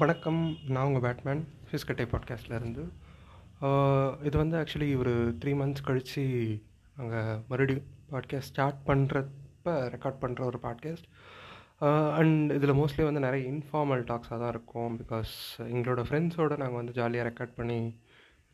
[0.00, 0.38] வணக்கம்.
[0.74, 2.82] நான் உங்கள் பேட்மேன் ஃபிஸ்கட்டை பாட்காஸ்ட்லேருந்து
[4.28, 6.24] இது வந்து ஆக்சுவலி ஒரு த்ரீ மந்த்ஸ் கழித்து
[6.98, 11.08] நாங்கள் மறுபடியும் பாட்காஸ்ட் ஸ்டார்ட் பண்ணுறப்ப ரெக்கார்ட் பண்ணுற ஒரு பாட்காஸ்ட்
[12.20, 14.94] அண்ட் இதில் மோஸ்ட்லி வந்து நிறைய இன்ஃபார்மல் டாக்ஸாக தான் இருக்கும்.
[15.02, 15.34] பிகாஸ்
[15.74, 17.78] எங்களோட ஃப்ரெண்ட்ஸோடு நாங்கள் வந்து ஜாலியாக ரெக்கார்ட் பண்ணி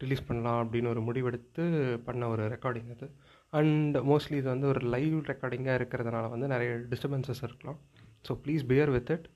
[0.01, 1.65] ரிலீஸ் பண்ணலாம் அப்படின்னு ஒரு முடிவெடுத்து
[2.09, 3.09] பண்ண ஒரு ரெக்கார்டிங் அது.
[3.53, 7.81] அண்ட் மோஸ்ட்லி இது வந்து ஒரு லைவ் ரெக்கார்டிங்காக இருக்கிறதுனால வந்து நிறைய டிஸ்டர்பன்சஸ் இருக்கலாம்.
[8.29, 9.29] So please bear with it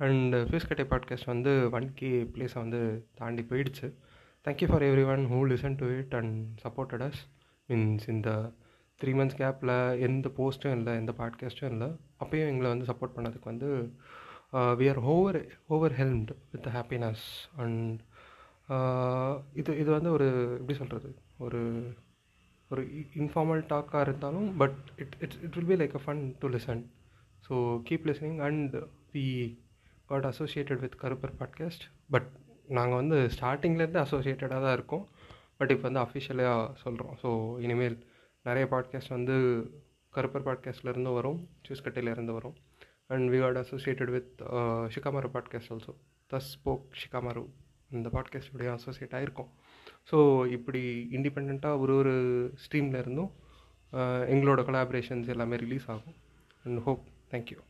[0.00, 2.80] and fuse கட்டை பாட்காஸ்ட் வந்து ஒன் கே பிளேஸை வந்து
[3.14, 3.88] தாண்டி போயிடுச்சு.
[4.46, 6.34] Thank you for everyone who listen to it and
[6.64, 7.20] supported us
[7.68, 8.30] means இந்த
[9.00, 11.88] த்ரீ மந்த்ஸ் கேப்பில் எந்த போஸ்ட்டும் இல்லை எந்த பாட்காஸ்ட்டும் இல்லை
[12.20, 13.70] அப்பயும் எங்களை வந்து சப்போர்ட் பண்ணதுக்கு வந்து
[14.80, 15.38] we are over
[15.92, 17.24] overwhelmed with happiness
[17.56, 18.00] and
[19.52, 21.60] இது இது வந்து ஒரு எப்படி சொல்கிறது ஒரு
[22.70, 22.82] ஒரு
[23.14, 26.82] இன்ஃபார்மல் டாக்காக இருந்தாலும் but it it's it will be like a fun to listen
[27.48, 27.54] so
[27.90, 28.74] keep listening and
[29.12, 29.26] we
[30.10, 32.28] got associated with Karuppar podcast but
[32.68, 35.04] நாங்கள் வந்து ஸ்டார்டிங்லேருந்து அசோசியேட்டடாக தான் இருக்கோம்.
[35.58, 37.30] பட் இப்போ வந்து அஃபிஷியலாக சொல்கிறோம் ஸோ
[37.64, 37.96] இனிமேல்
[38.44, 39.36] நிறைய பாட்காஸ்ட் வந்து
[40.12, 42.56] கருப்பர் பாட்காஸ்ட்லேருந்து வரும் சூஸ்கட்டையிலேருந்து வரும்.
[43.12, 44.32] And we got associated with
[44.94, 45.94] Shikamaru podcast also
[46.30, 47.44] thus spoke Shikamaru
[47.90, 49.50] இந்த பாட்காஸ்டுடைய அசோசியேட் ஆகிருக்கோம்
[50.10, 50.18] ஸோ
[50.56, 50.82] இப்படி
[51.18, 52.14] இண்டிபெண்ட்டாக ஒரு ஒரு
[52.64, 53.32] ஸ்ட்ரீம்லேருந்தும்
[53.92, 56.18] uh, எங்களோட கொலாபரேஷன்ஸ் எல்லாமே ரிலீஸ் ஆகும்.
[56.64, 57.60] அண்ட் ஹோப் தேங்க்யூ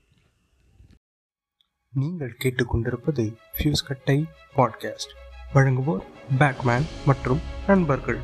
[1.95, 3.25] நீங்கள் கேட்டுக்கொண்டிருப்பது
[3.56, 4.25] ஃபியூஸ் கட்டை
[4.56, 5.12] பாட்காஸ்ட்
[5.55, 6.03] வழங்குவோர்
[6.39, 8.19] பேட்மேன் மற்றும் நண்பர்கள்.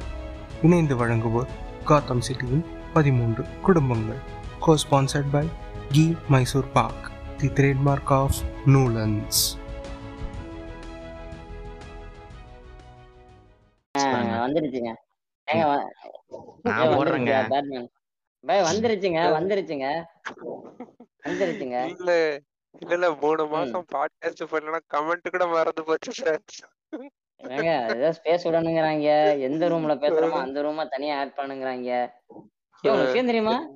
[0.62, 1.52] இணைந்து வழங்குவோர்
[1.84, 4.20] காத்தம் சிட்டியின் பதிமூன்று குடும்பங்கள்.
[4.60, 5.46] கோ sponsored by
[5.88, 9.42] Ki Mysore pak the trademark of நூலன்ஸ்
[14.44, 14.90] வந்துருச்சுங்க.
[18.68, 19.88] வந்துருச்சுங்க வந்துருச்சுங்க
[21.26, 21.76] வந்துருச்சுங்க.
[22.78, 26.40] இல்ல இல்ல மூணு மாசம் பாட்காஸ்ட் பண்ணலனா கமெண்ட் கூட மறந்து போச்சு சார்
[27.42, 29.40] ஏங்க ஏதோ ஸ்பேஸ் விடணுங்கிறாங்க.
[29.40, 32.10] எந்த ரூம்ல பேசுறோமோ அந்த ரூமா தனியா ஆட் பண்ணுங்கிறாங்க.
[32.80, 33.66] விஷயம் தெரியுமா?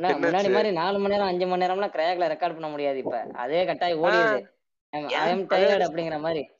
[0.00, 3.26] முன்னாடி மாதிரி நாலு மணி நேரம் அஞ்சு மணி நேரம்லாம் கிராக்ல ரெக்கார்ட் பண்ண முடியாது இப்ப.
[3.32, 4.46] அதே கட்டாயி ஓடிடுது.
[4.90, 6.50] ஐ எம் டயர்ட் அப்படிங்கிற மாதிரி.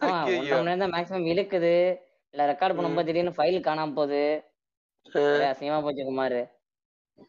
[0.00, 0.20] ஆமா.
[0.20, 1.98] ஒன்றரை மணி நேரம் தான் மேக்ஸிமம் இழுக்குது.
[2.30, 4.44] இல்ல ரெக்கார்ட் பண்ணும்போது திடீர்னு ஃபைல் காணாம போகுது.
[5.12, 6.54] அசிங்கமா போச்சு குமார்.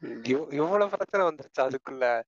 [0.02, 2.22] இவ்- இவ்வளவு பிரச்சனை வந்துருச்சு அதுக்குள்ள?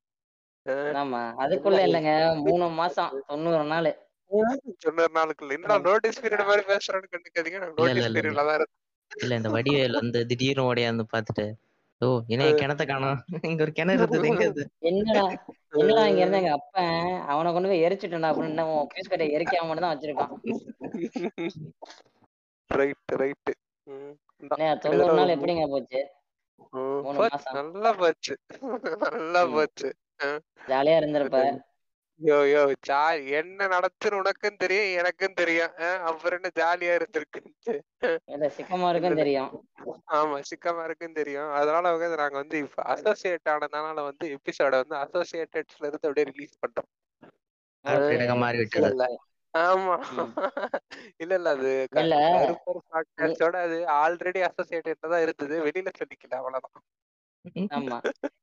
[1.01, 1.21] ஆமா.
[1.43, 2.13] அதுக்குள்ள இல்லைங்க
[2.45, 3.89] மூணு மாசம் தொண்ணூறு நாள்.
[4.83, 7.59] சொன்ன நாளுக்குள்ள என்னடா நோட்டீஸ் பீரியட் மாதிரி பேசுறேன்னு கண்டுக்காதீங்க.
[7.59, 8.17] நான் இல்ல, இல்ல, நோட்டீஸ் இல்ல.
[8.17, 8.77] பீரியட்ல தான் இருக்கேன்
[9.11, 11.45] இல்ல இந்த வடிவேல் வந்து திடீர்னு ஓடியாந்து பாத்துட்டு
[12.01, 13.17] ஓ என்ன கிணத்த காணோம்.
[13.49, 14.43] இங்க ஒரு கிணறு இருக்குது எங்க
[14.89, 15.23] என்னடா?
[15.79, 16.39] என்னடா இங்க இருந்து?
[16.41, 16.93] எங்க அப்பன்
[17.31, 18.63] அவனை கொண்டு போய் எரிச்சுட்டா அப்படின்னு
[18.93, 20.31] பீஸ் கட்டை எரிக்காம மட்டும் தான் வச்சிருக்கான்
[22.69, 23.51] ரைட் ரைட்
[24.83, 26.01] தொண்ணூறு நாள் எப்படிங்க போச்சு?
[27.03, 27.55] மூணு மாசம்.
[27.57, 28.33] நல்லா போச்சு.
[29.15, 29.41] நல்லா.
[29.53, 29.89] போச்சு.
[30.69, 31.39] ஜாலியா இருந்திருப்ப.
[32.21, 33.01] யோ யோ ஜா
[33.37, 35.73] என்ன நடத்துன்னு உனக்கும் தெரியும் எனக்கும் தெரியும்.
[36.03, 37.41] அப்புறம் என்ன ஜாலியா இருந்திருக்கு.
[38.57, 39.51] சிக்கமாருக்கும் தெரியும்.
[40.17, 41.51] ஆமா சிக்கமா இருக்குன்னு தெரியும்.
[41.51, 46.89] அதனால வந்து நாங்க வந்து இப்ப அசோசியேட் ஆனதுனால வந்து எபிசோட வந்து அசோசியேட்டட்ஸ்ல இருந்து அப்படியே ரிலீஸ் பண்றோம்.
[49.53, 49.95] ஆமா.
[51.17, 51.69] இல்ல இல்ல அது
[53.63, 55.55] அது ஆல்ரெடி அசோசியேட்டட்ல தான் இருந்தது.
[55.63, 56.85] வெளியில சொல்லிக்கல அவ்வளவுதான்.
[57.71, 57.97] ஆமா.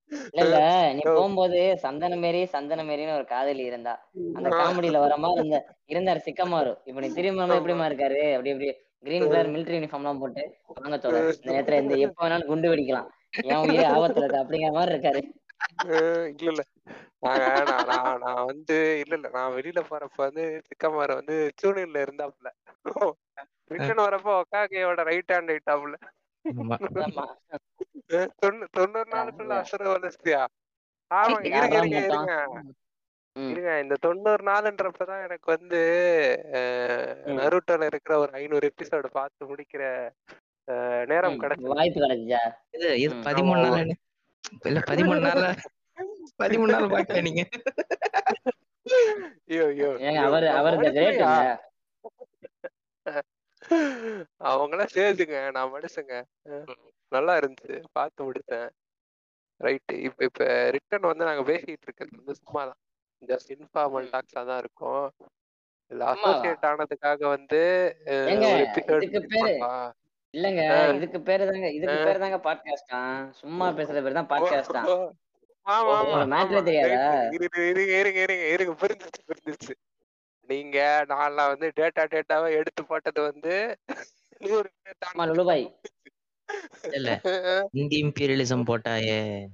[0.40, 0.56] இல்ல
[0.96, 3.94] நீ போகும்போது சந்தன மாரி சந்தன மாரின்னு ஒரு காதலி இருந்தா.
[4.34, 5.58] அந்த காமெடியில வர மாதிரி இருந்த
[5.90, 6.72] இருந்தாரு சிக்கமாரு.
[6.88, 8.20] இப்ப நீ திரும்ப எப்படிமா இருக்காரு?
[8.34, 8.68] அப்படி அப்படி
[9.04, 10.42] கிரீன் கலர் மிலிட்டரி யூனிஃபார்ம் எல்லாம் போட்டு
[10.74, 13.08] வாங்க தோட இந்த நேரத்துல இந்த எப்ப வேணாலும் குண்டு வெடிக்கலாம்.
[13.46, 15.22] என் உயிரே ஆபத்துல இருக்கு அப்படிங்கிற மாதிரி இருக்காரு.
[16.34, 16.62] இல்ல இல்ல.
[17.22, 19.28] நான் நான் வந்து இல்ல இல்ல.
[19.36, 22.50] நான் வெளியில போறப்ப வந்து சிக்கமார வந்து சூனியல்ல இருந்தாப்புல.
[23.70, 25.96] ரிட்டர்ன் வரப்போ ஒக்காகையோட ரைட் ஹேண்ட் ஆயிட்டாப்புல
[28.72, 29.52] தொண்ணூறு நாளுக்குள்ள.
[29.58, 30.42] அசுர வளர்ச்சியா?
[31.10, 31.36] ஆமா
[33.44, 35.80] இருங்க இந்த தொண்ணூறு நாளுன்றப்பதான் எனக்கு வந்து.
[37.38, 39.82] நருட்டோல இருக்கிற ஒரு ஐநூறு எபிசோடு பார்த்து முடிக்கிற
[40.68, 41.72] அஹ், நேரம் கிடைச்சது.
[41.72, 42.40] வாய்ப்பு கிடைச்சா
[42.74, 42.88] இது.
[43.26, 43.92] பதிமூணு நாள்
[44.64, 45.44] இல்ல பதிமூணு நாள்
[46.38, 47.42] பதிமூணு நாள் பாக்கல நீங்க.
[49.48, 49.90] ஐயோ ஐயோ.
[50.02, 50.46] ஐயோ, அவரு
[54.48, 56.14] அவங்களாம் சேர்த்துங்க நான் மனுஷங்க
[57.12, 58.68] நல்லா இருந்துச்சு பார்த்து முடிச்சேன்
[59.60, 62.80] ரைட்டு இப்ப இப்ப ரிட்டர்ன் வந்து நாங்க பேசிட்டு இருக்கிறது வந்து சும்மா தான்
[63.22, 64.08] ஜஸ்ட் இன்ஃபார்மல்.
[64.12, 65.04] டாக்ஸா தான் இருக்கும்
[65.90, 66.02] இல்ல?
[66.12, 67.60] அசோசியேட் ஆனதுக்காக வந்து
[70.34, 70.62] இல்லங்க.
[70.96, 71.96] இதுக்கு பேரு தாங்க இதுக்கு.
[72.00, 72.98] பேரு தாங்க பாட்காஸ்டா
[73.40, 74.82] சும்மா பேசுற பேர் தான் பாட்காஸ்டா
[75.66, 76.40] ஆமா ஆமா ஆமா.
[76.66, 77.06] தெரியாதா?
[77.36, 79.74] இருங்க இருங்க இருங்க இருங்க புரிஞ்சிருச்சு புரிஞ்சிருச்சு
[80.46, 83.78] நீங்க நான்லாம் வந்து டேட்டா டேட்டாவை எடுத்து போட்டது வந்து
[84.38, 84.96] நூறு பேர்
[86.82, 87.20] இல்ல.
[87.72, 89.46] இந்தி இம்பீரியலிசம் போட்டாயே.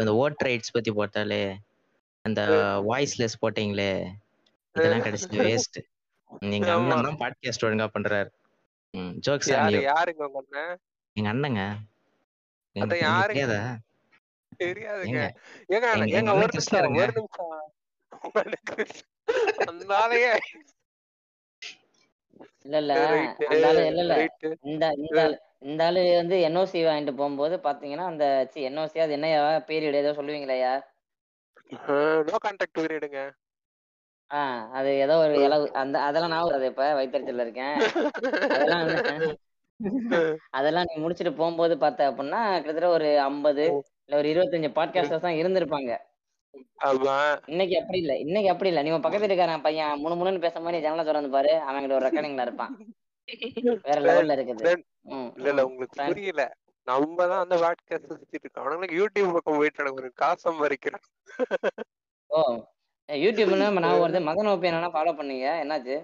[0.00, 1.56] இந்த ஓட் ரைட்ஸ் பத்தி போட்டாலே
[2.22, 2.42] அந்த
[2.88, 4.10] வாய்ஸ்லெஸ் போட்டீங்களே.
[4.72, 5.82] இதெல்லாம் கிடைச்சது வேஸ்ட்
[6.68, 6.90] ஆமா.
[6.90, 8.28] அண்ணன் தான் பாட்காஸ்ட் ஒழுங்கா பண்றாரு.
[9.26, 9.50] ஜோக்ஸ்
[9.80, 10.78] யாருங்க உங்க அண்ணன்?
[11.12, 11.76] எங்க அண்ணங்க.
[12.72, 13.26] உங்களுக்கு யாருங்க?
[13.26, 13.76] தெரியாதா?
[14.64, 15.06] தெரியாதுங்க.
[15.06, 15.30] ஏங்க.
[15.58, 16.80] ஏங்க எங்க- ஏங்க எங்க ஒரு நிமிஷம்.
[16.84, 17.72] ஒரு நிமிஷம்.
[19.62, 20.30] அதனாலயே
[22.66, 26.78] இல்ல இல்ல ரைட்டு அந்த ஆளு இல்ல இல்ல ரைட்டு இந்த இந்த ஆளு இந்த ஆளு வந்து என்ஓசி
[26.86, 28.24] வாங்கிட்டு போகும்போது பாத்தீங்கன்னா அந்த
[28.68, 30.72] என்ஓசி அது என்னையா பீரியட் ஏதோ சொல்லுவீங்களேயா
[32.28, 33.20] நோ கான்டாக்ட் பீரியடுங்க
[34.30, 34.40] ஆ
[34.72, 37.76] அது ஏதோ ஒரு இளவு அந்த அதெல்லாம் நான் வருது இப்ப வைத்தறிச்சல்ல இருக்கேன்.
[40.52, 43.64] அதெல்லாம் நீ முடிச்சுட்டு போகும்போது பார்த்த அப்படின்னா கிட்டத்தட்ட ஒரு ஐம்பது
[44.06, 45.90] இல்ல ஒரு இருபத்தஞ்சு பாட்காஸ்டர்ஸ் தான் இருந்திருப்பாங்க.
[47.46, 48.82] இன்னைக்கு அப்படி இல்ல இன்னைக்கு அப்படி இல்ல.
[48.82, 51.52] நீ உன் பக்கத்துல இருக்காரன் பையன் முணு முணுன்னு பேச மாதிரி ஜன்னல திறந்து பாரு.
[51.66, 52.74] அவங்கிட்ட ஒரு ரெக்கார்டிங்ல இருப்பான்.
[53.84, 54.72] வேற லெவல்ல இருக்குது.
[55.36, 55.64] இல்ல இல்ல.
[55.66, 55.98] உங்களுக்கு.
[56.04, 56.44] புரியல.
[56.86, 58.64] நம்ம தான் அந்த பாட்காஸ்ட் சுத்திட்டு இருக்கோம்.
[58.64, 61.04] அவனுங்களுக்கு யூடியூப் பக்கம் போயிட்டு எனக்கு காசு சம்பாதிக்கிறோம்
[62.30, 62.40] ஓ.
[63.08, 64.20] யூடியூப்ல நம்ம நான் வருது.
[64.52, 65.46] ஓப்பி என்னன்னா ஃபாலோ பண்ணீங்க.
[65.62, 65.96] என்னாச்சு?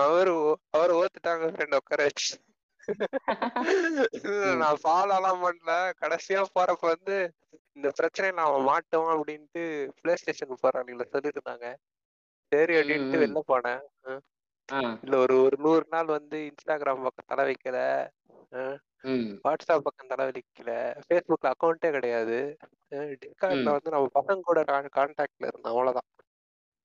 [0.00, 0.34] அவரு
[0.70, 2.30] அவர் ஓத்துட்டாங்க ஃப்ரெண்ட் உட்கார வச்சு.
[4.62, 5.72] நான் ஃபாலோ எல்லாம் பண்ணல.
[6.00, 7.16] கடைசியா போறப்ப வந்து
[7.76, 9.62] இந்த பிரச்சனையில அவன் மாட்டுவான் அப்படின்ட்டு
[10.00, 11.66] பிளே ஸ்டேஷன் போறானுங்கள சொல்லியிருந்தாங்க.
[12.52, 13.20] சரி அப்படின்ட்டு.
[13.22, 13.82] வெளில போனேன்.
[15.04, 17.78] இல்ல ஒரு ஒரு நூறு நாள் வந்து இன்ஸ்டாகிராம் பக்கம் தலை வைக்கல.
[19.44, 20.70] வாட்ஸ்அப் பக்கம் தலை வைக்கல
[21.06, 22.38] ஃபேஸ்புக்ல அக்கௌண்ட்டே கிடையாது.
[23.22, 23.74] டிஸ்கார்ட்ல.
[23.76, 24.60] வந்து நம்ம பசங்க கூட
[24.98, 26.08] கான்டாக்ட்ல இருந்தோம் அவ்வளவுதான்.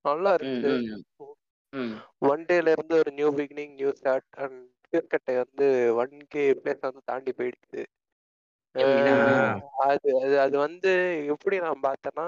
[0.05, 0.71] நல்லா இருக்கு
[2.29, 4.59] ஒன் டேல இருந்து ஒரு new beginning new start and
[4.89, 5.65] கிரிக்கெட்டை வந்து
[6.01, 7.81] ஒன் கே பிளேஸ் வந்து தாண்டி போயிடுச்சு.
[9.83, 10.91] அது அது அது வந்து
[11.27, 12.25] எப்படி நான் பார்த்தேன்னா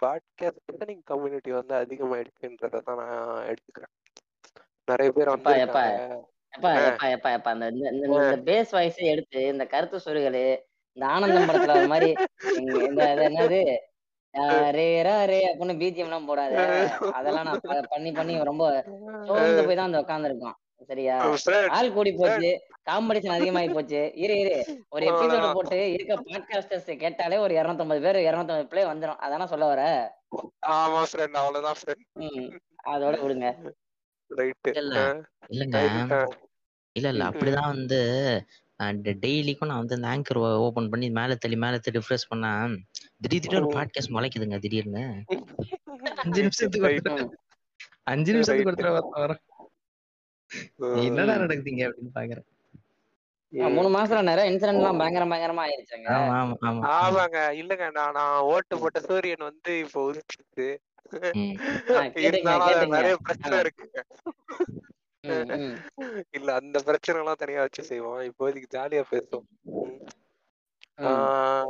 [0.00, 3.92] பாட்காஸ்ட் லிசனிங் கம்யூனிட்டி வந்து அதிகமாயிடுச்சுன்றதை தான் நான் எடுத்துக்கிறேன்.
[4.88, 5.28] நிறைய பேர்
[7.70, 8.08] இந்த- இந்த
[8.44, 10.44] பேஸ் வாய்ஸ் எடுத்து இந்த கருத்து சொருகலு
[10.96, 12.10] இந்த ஆனந்தம் படத்துல ஒரு மாதிரி
[12.86, 13.60] இந்த என்னது?
[14.70, 16.54] ரே ரா ரே அப்படின்னு பிஜிஎம் எல்லாம் போடாத.
[17.12, 18.66] அதெல்லாம் நான் பண்ணி பண்ணி ரொம்ப
[19.26, 20.56] சோர்ந்து போய் தான் வந்து உட்காந்துருக்கோம்
[20.86, 21.16] சரியா?
[21.70, 22.52] ஆள் கூடி போச்சு.
[22.86, 24.00] காம்படிஷன் அதிகமாகி போச்சு.
[24.14, 24.54] இரு இரு.
[24.88, 25.42] ஒரு எபிசோட.
[25.52, 29.82] போட்டு இருக்க பாட்காஸ்டர்ஸ் கேட்டாலே ஒரு இருநூத்தம்பது பேர் இருநூத்தம்பது பிளே வந்துடும் அதானே சொல்ல வர?
[30.72, 32.48] ஆமா ஃப்ரெண்ட் அவ்வளவுதான் ஃப்ரெண்ட் ம்.
[32.86, 33.48] அதோட விடுங்க.
[35.50, 35.78] இல்லங்க
[36.96, 37.98] இல்ல இல்ல அப்படிதான் வந்து
[39.20, 42.50] டெய்லிக்கும் நான் வந்து இந்த ஆங்கர் ஓபன் பண்ணி மேல தள்ளி மேல தள்ளி ரிஃப்ரெஷ் பண்ணா
[43.20, 45.04] திடீர் திடீர்னு ஒரு பாட்காஸ்ட் முளைக்குதுங்க திடீர்னு.
[46.22, 46.90] அஞ்சு நிமிஷத்துக்கு
[48.04, 49.42] அஞ்சு நிமிஷத்துக்கு ஒரு தடவை வரேன்.
[51.02, 52.46] என்னடா நடக்குதுங்க அப்படின்னு பாக்குறேன்.
[53.72, 56.90] மூணு மாசத்துல நிறைய இன்சிடென்ட் எல்லாம் பயங்கர பயங்கரமா ஆயிருச்சுங்க ஆமா ஆமா ஆமா ஆமா.
[56.98, 60.00] ஆமாங்க இல்லங்க நான் நான் ஓட்டு போட்ட சூரியன் வந்து இப்போ
[62.16, 62.52] கேட்டுங்க.
[62.94, 63.56] நிறைய பிரச்சனை.
[63.58, 63.98] இருக்குங்க.
[66.36, 69.46] இல்ல அந்த பிரச்சனை எல்லாம் தனியா வச்சு செய்வோம் இப்போதைக்கு ஜாலியா பேசுவோம்
[69.80, 69.98] ம்.
[70.98, 71.06] ம்.
[71.08, 71.68] ஆஹ்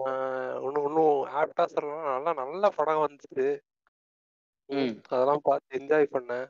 [0.62, 3.46] இன்னும் இன்னும் ஆப்டா சொல்லலாம் நல்லா நல்ல படம் வந்துச்சு.
[5.10, 6.46] அதெல்லாம் பார்த்து என்ஜாய் பண்ணேன்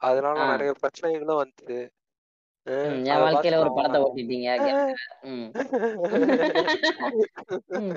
[0.00, 0.36] அதனால.
[0.52, 1.78] நிறைய பிரச்சனைகளும் வந்துச்சு
[2.66, 4.94] என் வாழ்க்கையில ஒரு படத்தை ஓட்டிட்டீங்க கேட்டேன்.
[5.26, 5.50] ம்.
[7.76, 7.92] ம்.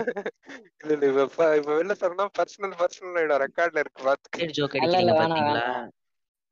[0.82, 4.04] இல்ல இல்ல இப்ப இப்ப வெளில சொன்னா பர்சனல் பர்சனல் ரெக்கார்ட்ல இருக்கு
[4.36, 5.64] சரி ஜோக் இல்ல இல்ல அடிக்கிறீங்க பாத்தீங்களா?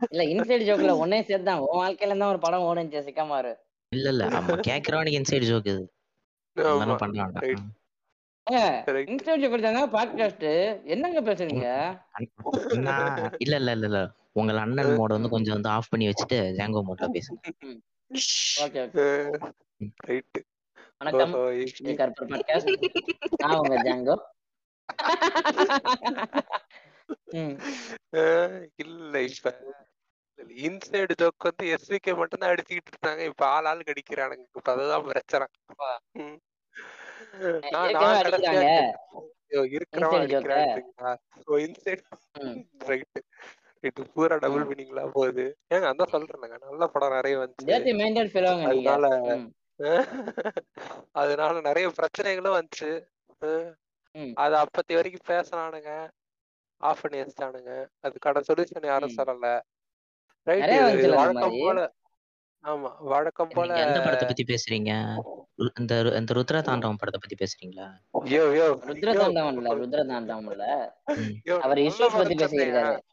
[0.08, 3.52] இல்ல இன்சைட் ஜோக்ல ஒன்னே சேர்த்து தான் உன் வாழ்க்கையில இருந்தா ஒரு படம் ஓடுச்சு சிக்கமாரு
[3.92, 5.82] இல்ல இல்ல ஆமா கேக்குறவனுக்கு இன்சைட் ஜோக் இது.
[6.58, 6.72] ஆமா.
[6.74, 7.44] அதெல்லாம் பண்ண வேண்டாம்.
[7.46, 7.64] ரைட்
[8.48, 8.60] ஏங்க
[8.96, 10.46] ரைட் இன்சைட் ஜோக் எடுத்தாங்க பாட்காஸ்ட்
[10.94, 11.66] என்னங்க பேசுறீங்க?
[13.44, 14.00] இல்ல இல்ல இல்ல.
[14.38, 17.40] உங்கள் அண்ணன் மோட வந்து கொஞ்சம் வந்து ஆஃப் பண்ணி வச்சுட்டு ஜாங்கோ மோட்ல பேசுங்க.
[18.60, 19.06] Okay okay.
[20.08, 20.40] ரைட்
[20.98, 21.34] வணக்கம்.
[22.00, 22.88] கருப்பர் பாட்காஸ்ட்
[23.38, 24.16] நான் உங்க ஜாங்கோ.
[28.76, 29.54] இல்ல இப்ப
[30.64, 33.24] இன்சைடு ஜோக் வந்து எஸ்விகே மட்டும் தான் அடிச்சுக்கிட்டு இருந்தாங்க.
[33.26, 34.46] இப்ப ஆள் ஆள் கடிக்கிறானுங்க.
[34.56, 35.48] இப்ப அதுதான் பிரச்சனை.
[39.74, 40.30] இருக்கிறவன்
[42.36, 42.62] ம்.
[42.88, 43.20] ரைட்
[43.84, 44.66] ரைட் பூரா டபுள்.
[44.70, 45.46] மீனிங்லா போகுது.
[45.74, 47.74] ஏங்க அதான் சொல்றேங்க நல்ல படம் நிறைய வந்துச்சு.
[48.72, 49.06] அதனால
[51.22, 52.92] அதனால நிறைய பிரச்சனைகளும் வந்துச்சு.
[54.44, 55.92] அது அப்பத்தி வரைக்கும் பேசினானுங்க.
[56.82, 57.72] ஆஃப் பண்ணி வச்சிட்டானுங்க.
[58.06, 59.18] அதுக்கான சொல்யூஷன் யாரும்.
[59.20, 59.50] சொல்லல.
[60.48, 60.74] ரைட்
[61.16, 61.80] வழக்கம் போல.
[62.64, 64.92] ஆமா வழக்கம் போல எந்த படத்தை பத்தி பேசுறீங்க?
[65.80, 67.88] இந்த இந்த ருத்ர தாண்டவம் படத்தை பத்தி பேசுறீங்களா?
[68.90, 70.66] ருத்ர தாண்டவம் இல்ல ருத்ர தாண்டவம் இல்ல
[71.66, 73.04] அவர் இஷ்யூஸ் பத்தி படம்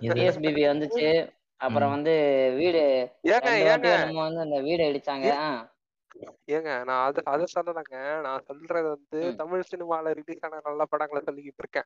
[0.00, 1.36] டிஎஸ்பிபி வந்துச்சு.
[1.56, 1.90] அப்புறம்.
[1.90, 2.12] வந்து
[2.56, 5.72] வீடு நம்ம வந்து அந்த வீடு இடிச்சாங்க ஆ.
[6.46, 8.20] ஏங்க நான் அது அதை சொல்லலைங்க.
[8.20, 9.36] நான் சொல்றது வந்து.
[9.36, 11.82] தமிழ் சினிமால ரிலீஸ் ஆன நல்ல படங்களை சொல்லிக்கிட்டு இருக்கேன்.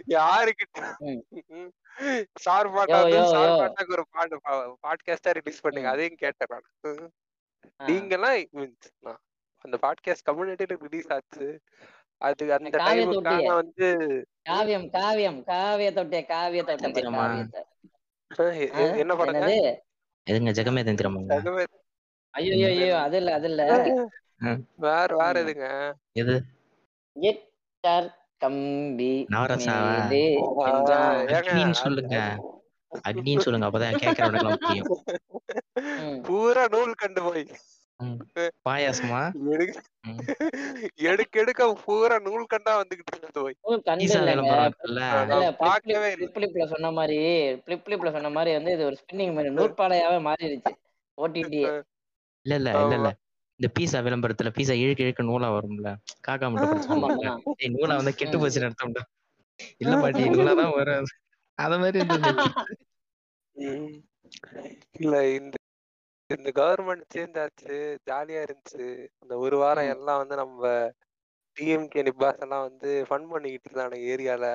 [0.09, 0.97] யாருக்கிட்ட
[1.99, 4.37] யோ சார்பாட்டாக்கு ஒரு பாட்டு
[4.83, 6.67] பாட்காஸ்டா ரிலீஸ் பண்ணுங்க அதையும் கேட்டேன் நான்.
[7.81, 9.21] நீங்கெல்லாம் means நான்
[9.65, 11.47] அந்த பாட்காஸ்ட் கம்யூனிட்டியில ரிலீஸ் ஆச்சு.
[12.21, 13.87] அது அந்த காவிய டைமுக்கான வந்து
[14.43, 18.47] காவியம் காவியம் காவிய தொட்டிய காவிய தொட்டை தந்திரமா ஆ?
[18.77, 19.41] எ- என்ன படங்க?
[19.41, 19.73] என்னது?
[20.27, 21.65] எதுங்க ஜெகமே தந்திரமாங்க ஜெகமே
[22.35, 23.63] ஐயோ ஐயோ ஐயோ அது இல்ல அது இல்ல.
[24.79, 25.35] வேற வேற.
[25.43, 25.67] எதுங்க?
[26.13, 26.35] எது?
[27.17, 28.09] எட்டார்
[29.67, 30.13] ஏங்க
[31.33, 32.17] அக்னின்னு சொல்லுங்க.
[33.09, 34.91] அக்னின்னு சொல்லுங்க அப்பதான் கேட்கறவனுக்கு புரியும்.
[36.27, 37.45] பூரா நூல் கண்டு போய்.
[38.67, 39.23] பாயாசமா?
[39.53, 39.79] எடுக்க.
[41.07, 43.57] எடுக்க எடுக்க பூரா நூல் கண்டா வந்துகிட்டு இருந்தது போய்.
[46.73, 47.19] சொன்ன மாதிரி
[47.65, 50.73] பிளிப் பிளிப்ல சொன்ன மாதிரி வந்து இது ஒரு ஸ்பின்னிங் மாதிரி நூற்பாலையாவே மாறிடுச்சு.
[51.19, 51.69] ஓடிடியே
[52.47, 53.11] இல்ல இல்ல இல்ல இல்ல.
[53.61, 55.89] இந்த பீஸா விளம்பரத்துல பீஸா இழுக்க இழுக்க நூலா வரும்ல?
[56.27, 59.03] காக்கா முட்டை படிச்சு ஆமாமா ஏய் நூலா வந்தா கெட்டு போச்சு அர்த்தம்டா
[59.83, 61.09] இல்ல பாட்டி நூலா தான் வரும்.
[61.59, 61.99] அத மாதிரி
[64.97, 65.55] இல்ல இந்த
[66.31, 68.87] இந்த கவர்மெண்ட் சேஞ்ச் ஆச்சு ஜாலியா இருந்துச்சு.
[69.23, 70.63] இந்த ஒரு வாரம் எல்லாம் வந்து நம்ம
[71.57, 74.47] டிஎம்கே நிபாஸ் எல்லாம் வந்து ஃபன் பண்ணிக்கிட்டு இருந்தானுங்க ஏரியால.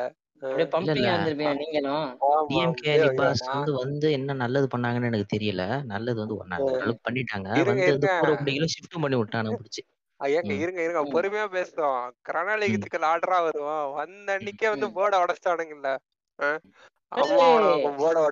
[3.73, 5.85] வந்து என்ன நல்லது பண்ணாங்கன்னு எனக்கு தெரியல.
[5.85, 7.65] நல்லது வந்து ஓரளவுக்கு பண்ணிட்டாங்க.
[7.75, 9.83] வந்து ஷிஃப்ட் பண்ணி விட்டானுங்க பிடிச்சி.
[10.21, 11.03] ஆ, ஏங்க இருங்க இருங்க.
[11.03, 12.05] பொறுமையா பேசுறோம்.
[12.05, 12.13] ம்.
[12.29, 13.93] கருணாநிதிக்கு ஆர்டரா வருவோம்.
[13.93, 15.97] வந்த அன்னைக்கே வந்து போர்டை உடைச்சிட்டானுங்கல்ல.
[16.41, 16.59] ஆ?
[17.07, 17.59] அம்மா
[17.95, 18.25] போர்டை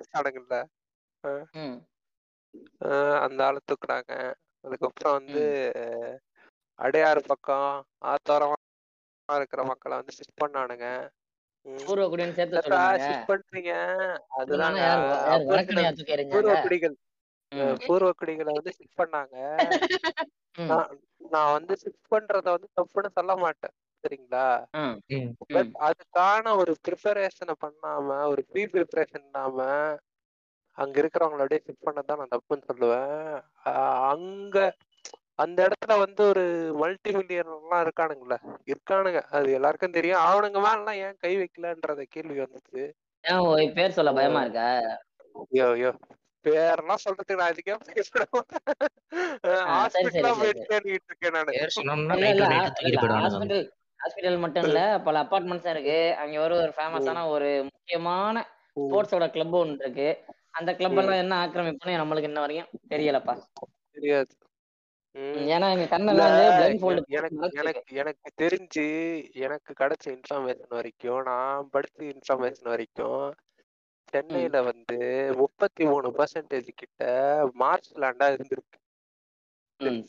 [2.84, 4.34] ஆ, அந்த ஆளை தூக்குனாங்க.
[4.60, 5.42] அதுக்கப்புறம் வந்து
[6.78, 8.52] அடையாறு பக்கம் ஆத்தோரமா
[9.28, 11.08] இருக்கிற மக்களை வந்து ஷிஃப்ட் பண்ணானுங்க.
[11.66, 12.58] பூர்வ குடின்னு சேர்த்து
[16.30, 16.96] பூர்வ குடிகள்
[17.80, 19.36] பூர்வ குடிகளை வந்து ஷிஃப்ட் பண்ணாங்க.
[21.30, 23.74] நான் வந்து ஷிஃப்ட் பண்றத வந்து தப்புன்னு சொல்ல மாட்டேன்.
[24.04, 24.46] சரிங்களா?
[25.50, 29.58] பட் அதுக்கான ஒரு ப்ரிப்பரேஷனை பண்ணாம ஒரு ப்ரீ ப்ரிப்பரேஷன் இல்லாம
[30.78, 33.24] அங்க இருக்கிறவங்கள அப்படியே ஷிஃப்ட் பண்ணதான் நான் தப்புன்னு சொல்லுவேன்.
[34.10, 34.56] அங்க
[35.40, 36.44] அந்த இடத்துல வந்து ஒரு
[36.74, 39.20] மல்டி மில்லியன்லாம் இருக்கானுங்களே இருக்கானுங்க.
[39.30, 40.24] அது எல்லாருக்கும் தெரியும்.
[40.26, 42.82] அவனுங்க மேலாம் ஏன் கை வைக்கலன்றத கேள்வி வந்துச்சு.
[43.24, 44.68] ஏன் பேர் சொல்ல பயமா இருக்கா?
[45.46, 45.92] ஐயோ ஐயோ.
[46.44, 47.74] பேரெல்லாம் சொல்றதுக்கு நான் இதுக்கே
[49.70, 51.52] ஹாஸ்பிட்டலா போயிட்டு தேடிட்டு இருக்கேன் நானு.
[54.00, 55.98] ஹாஸ்பிட்டல் மட்டும் இல்ல பல அபார்ட்மெண்ட்ஸும் இருக்கு.
[56.16, 58.44] அங்க ஒரு ஒரு ஃபேமஸான ஒரு முக்கியமான
[58.76, 60.08] ஸ்போர்ட்ஸோட கிளப் ஒன்று இருக்கு.
[60.50, 63.34] அந்த கிளப் எல்லாம் என்ன ஆக்கிரமிப்புன்னு நம்மளுக்கு இன்ன வரைக்கும் தெரியலப்பா.
[63.96, 64.32] தெரியாது.
[65.50, 65.90] ஏன்னா எனக்கு
[66.52, 67.16] மறைச்சிருக்கு.
[67.60, 68.82] எனக்கு எனக்கு தெரிஞ்சு
[69.40, 73.34] எனக்கு கிடைச்ச இன்ஃபர்மேஷன் வரைக்கும் நான் படிச்ச இன்ஃபர்மேஷன் வரைக்கும்
[74.12, 74.96] சென்னையில வந்து
[75.40, 77.04] முப்பத்தி மூணு பர்சன்டேஜ் கிட்ட
[77.54, 78.76] மார்ச் லேண்டா இருந்திருக்கு.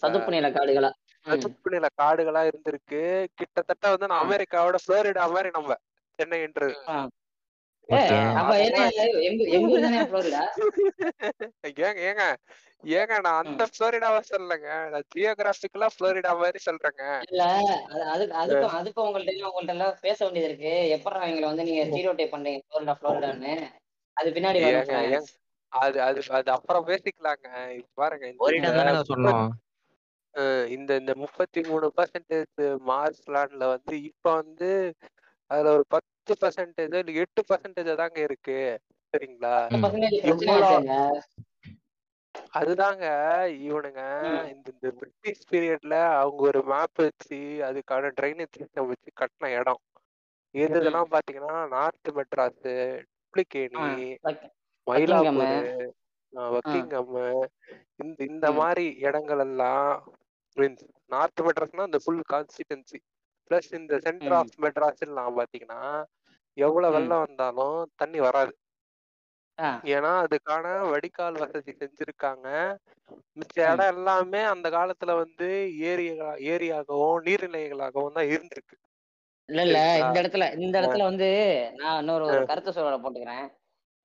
[0.01, 0.91] சதுப்பு நில காடுகளா?
[1.25, 3.29] சதுப்பு நில காடுகளா இருந்திருக்கு.
[3.39, 5.75] கிட்டத்தட்ட வந்து நான் அமெரிக்காவோட புளோரிடா மாதிரி நம்ம
[6.19, 6.73] சென்னைன்றது.
[11.67, 12.23] ஏங்க ஏங்க
[12.93, 14.69] ஏங்க நான் அந்த புளோரிடாவை சொல்லலைங்க.
[14.91, 17.03] நான் ஜியோகிராபிக்கலா புளோரிடா மாதிரி சொல்றேங்க.
[17.25, 17.41] இல்ல
[17.93, 20.73] அது அதுக்கு அதுக்கும் அதுக்கும் உங்கள்ட்ட எல்லாம் உங்கள்ட்ட எல்லாம் பேச வேண்டியது இருக்கு.
[20.95, 23.53] எப்பறம் எங்களை வந்து நீங்க ஸ்டீரியோ டைப் பண்றீங்க புளோரிடா புளோரிடான்னு
[24.17, 24.61] அது பின்னாடி
[25.71, 27.47] அது அது அது அப்புறம் பேசிக்கலாங்க.
[27.79, 28.27] இப்ப பாருங்க
[29.03, 29.45] சொன்னோம்
[30.75, 32.59] இந்த இந்த முப்பத்தி மூணு பர்சன்டேஜ்
[32.89, 34.69] மார்ச் லேண்ட்ல வந்து இப்ப வந்து
[35.51, 38.57] அதுல ஒரு பத்து பர்சன்டேஜ் இல்ல எட்டு பர்சன்டேஜ் தாங்க இருக்கு.
[39.13, 39.55] சரிங்களா?
[42.57, 43.05] அதுதாங்க
[43.65, 44.01] இவனுங்க
[44.51, 49.81] இந்த இந்த பிரிட்டிஷ் பீரியட்ல அவங்க ஒரு மேப் வச்சு அதுக்கான ட்ரைனேஜ் சிஸ்டம் வச்சு கட்டின இடம்.
[50.55, 52.63] எது ம் இதெல்லாம் பாத்தீங்கன்னா நார்த் மெட்ராஸ்
[53.21, 53.85] டுப்ளிகேணி
[54.87, 55.55] மயிலாப்பூர்
[56.49, 57.13] வக்கிங்கம்
[58.01, 59.89] இந்த இந்த மாதிரி இடங்கள் எல்லாம்
[60.57, 62.99] மீன்ஸ் நார்த் மெட்ராஸ்னா இந்த ஃபுல் கான்ஸ்டிடென்சி
[63.51, 65.81] பிளஸ் இந்த சென்டர் ஆஃப் மெட்ராஸ் எல்லாம் பாத்தீங்கன்னா
[66.57, 68.53] எவ்வளவு வெள்ளம் வந்தாலும் தண்ணி வராது.
[69.91, 72.47] ஏன்னா அதுக்கான வடிகால் வசதி செஞ்சிருக்காங்க.
[73.37, 75.49] மிச்ச இடம் எல்லாமே அந்த காலத்துல வந்து
[75.89, 76.13] ஏரியா
[76.51, 78.75] ஏரியாகவும் நீர்நிலைகளாகவும் தான் இருந்திருக்கு.
[79.49, 79.77] இல்ல இல்ல.
[80.01, 81.27] இந்த இடத்துல இந்த இடத்துல வந்து
[81.79, 83.45] நான் இன்னொரு ஒரு கருத்து சொல்ல போட்டுக்கிறேன்.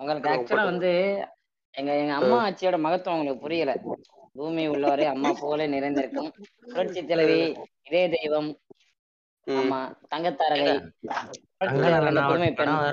[0.01, 0.91] உங்களுக்கு ஆக்சுவலா வந்து
[1.75, 3.73] எங்க எங்க அம்மா ஆட்சியோட மகத்துவம் உங்களுக்கு புரியல.
[4.37, 6.31] பூமி உள்ளவரை அம்மா போல நிறைந்திருக்கும்.
[6.67, 7.41] புரட்சி தலைவி
[7.89, 8.51] இதே தெய்வம்
[9.47, 9.79] ஆமா
[10.11, 10.73] தங்கத்தாரகை
[11.59, 11.81] புரட்சி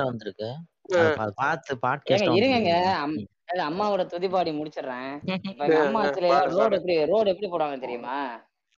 [0.03, 0.50] வந்திருக்கு.
[1.32, 2.72] பார்த்து பாட்காஸ்டா இருங்கங்க.
[3.68, 5.12] அம்மாவோட துதிபாடி முடிச்சிடுறேன்.
[5.84, 6.02] அம்மா
[6.56, 8.18] ரோடு எப்படி ரோடு எப்படி போடுவாங்க தெரியுமா?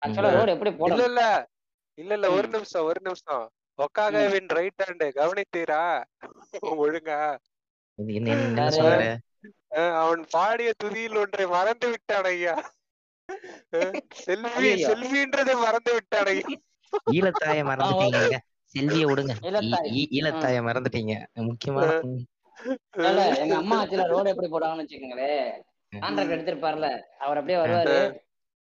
[0.02, 1.22] ஆக்சுவலா ரோடு எப்படி இல்ல போடணும் இல்ல.
[1.98, 3.46] இல்ல இல்ல ஒரு நிமிஷம் ஒரு நிமிஷம்.
[3.80, 5.82] ஒக்காகவின் ரைட் ஹேண்ட் கவனித்தீரா?
[6.84, 7.20] ஒழுங்கா.
[10.00, 12.56] அவன் பாடிய துதியில் ஒன்றை மறந்து விட்டான் ஐயா.
[14.26, 16.48] செல்வி செல்வின்றதை மறந்து விட்டான் ஐயா.
[17.12, 18.36] ஈழத்தாய மறந்துட்டீங்க.
[18.76, 19.34] செல்விய விடுங்க.
[20.18, 21.14] ஈழத்தாய மறந்துட்டீங்க.
[21.50, 21.90] முக்கியமான
[23.44, 25.50] எங்க அம்மா ஆச்சுல ரோடு எப்படி போடுவாங்கன்னு வச்சுக்கோங்களேன்
[26.04, 26.88] கான்ட்ராக்ட் எடுத்திருப்பாருல.
[27.26, 27.98] அவர் அப்படியே வருவாரு.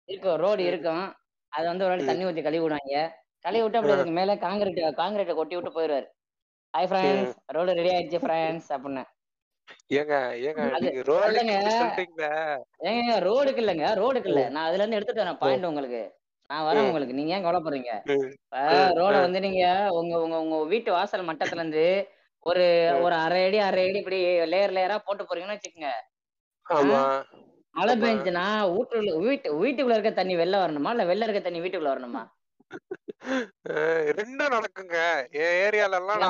[0.10, 1.06] இருக்கும் ரோடு இருக்கும்.
[1.54, 2.96] அது வந்து ஒரு வாட்டி தண்ணி ஊத்தி கழுவி விடுவாங்க.
[3.46, 6.08] கழுவி விட்டு அப்படியே அதுக்கு மேல காங்கிரீட் காங்கிரீட்டை கொட்டி விட்டு போயிடுவாரு.
[6.74, 9.04] ஹாய் ஃப்ரெண்ட்ஸ் ரோடு ரெடி ஆயிடுச்சு ஃப்ரெண்ட்ஸ் அப்படின்னு.
[12.90, 14.44] ஏங்க ரோடுக்கு இல்லைங்க ரோடுக்கு இல்ல.
[14.56, 16.02] நான் அதுல இருந்து எடுத்துட்டு வரேன் பாயிண்ட் உங்களுக்கு.
[16.50, 16.86] நான் வரேன்.
[16.88, 17.14] உங்களுக்கு.
[17.14, 17.94] நீங்க ஏன் கவலைப்படுறீங்க?
[19.00, 19.16] ரோட.
[19.26, 19.64] வந்து நீங்க
[20.00, 21.86] உங்க உங்க உங்க வீட்டு வாசல் மட்டத்துல இருந்து
[22.44, 22.66] ஒரு.
[23.06, 24.20] ஒரு அரை அடி அரை அடி இப்படி
[24.54, 25.92] லேயர் லேயரா போட்டு போறீங்கன்னு வச்சுக்கோங்க.
[27.76, 27.94] மழை.
[28.04, 28.46] பெஞ்சுனா
[29.22, 30.92] வீட்டு வீட்டுக்குள்ள இருக்க தண்ணி வெளில வரணுமா?
[30.96, 32.24] இல்ல வெளில இருக்க தண்ணி வீட்டுக்குள்ள வரணுமா?
[34.18, 34.98] ரெண்டும் நடக்குங்க.
[35.46, 36.24] ஏரியால எல்லாம்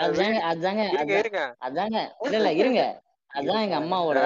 [0.00, 0.34] அதான்
[1.22, 2.82] இருங்க அதாங்க இல்ல இல்ல இருங்க.
[3.30, 4.20] அதான் எங்க அம்மாவோட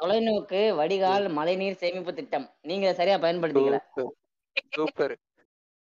[0.00, 2.46] தொலைநோக்கு வடிகால் மழைநீர் சேமிப்பு திட்டம்.
[2.62, 3.78] நீங்க சரியா பயன்படுத்திக்கல.
[4.72, 5.14] சூப்பர்.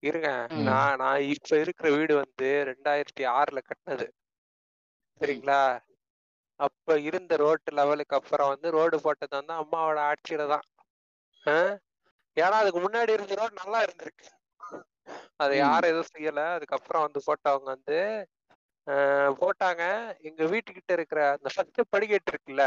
[0.03, 0.29] இருங்க.
[0.67, 4.07] நான் நான் இப்ப இருக்கிற வீடு வந்து ரெண்டாயிரத்தி ஆறுல கட்டினது.
[5.21, 5.61] சரிங்களா?
[6.59, 10.65] அப்ப இருந்த ரோட்டு லெவலுக்கு அப்புறம் வந்து ரோடு போட்டது வந்து அம்மாவோட ஆட்சியில தான்?
[12.37, 14.27] ஏன்னா அதுக்கு முன்னாடி இருந்த ரோடு நல்லா இருந்திருக்கு.
[15.39, 15.53] அதை.
[15.57, 16.41] யாரும் எதுவும் செய்யல.
[16.57, 17.97] அதுக்கப்புறம் வந்து போட்டவங்க வந்து
[18.87, 19.83] ஆஹ், போட்டாங்க.
[20.21, 22.63] எங்க வீட்டுக்கிட்ட இருக்கிற அந்த ஃபர்ஸ்ட் படிக்கட்டு இருக்குல்ல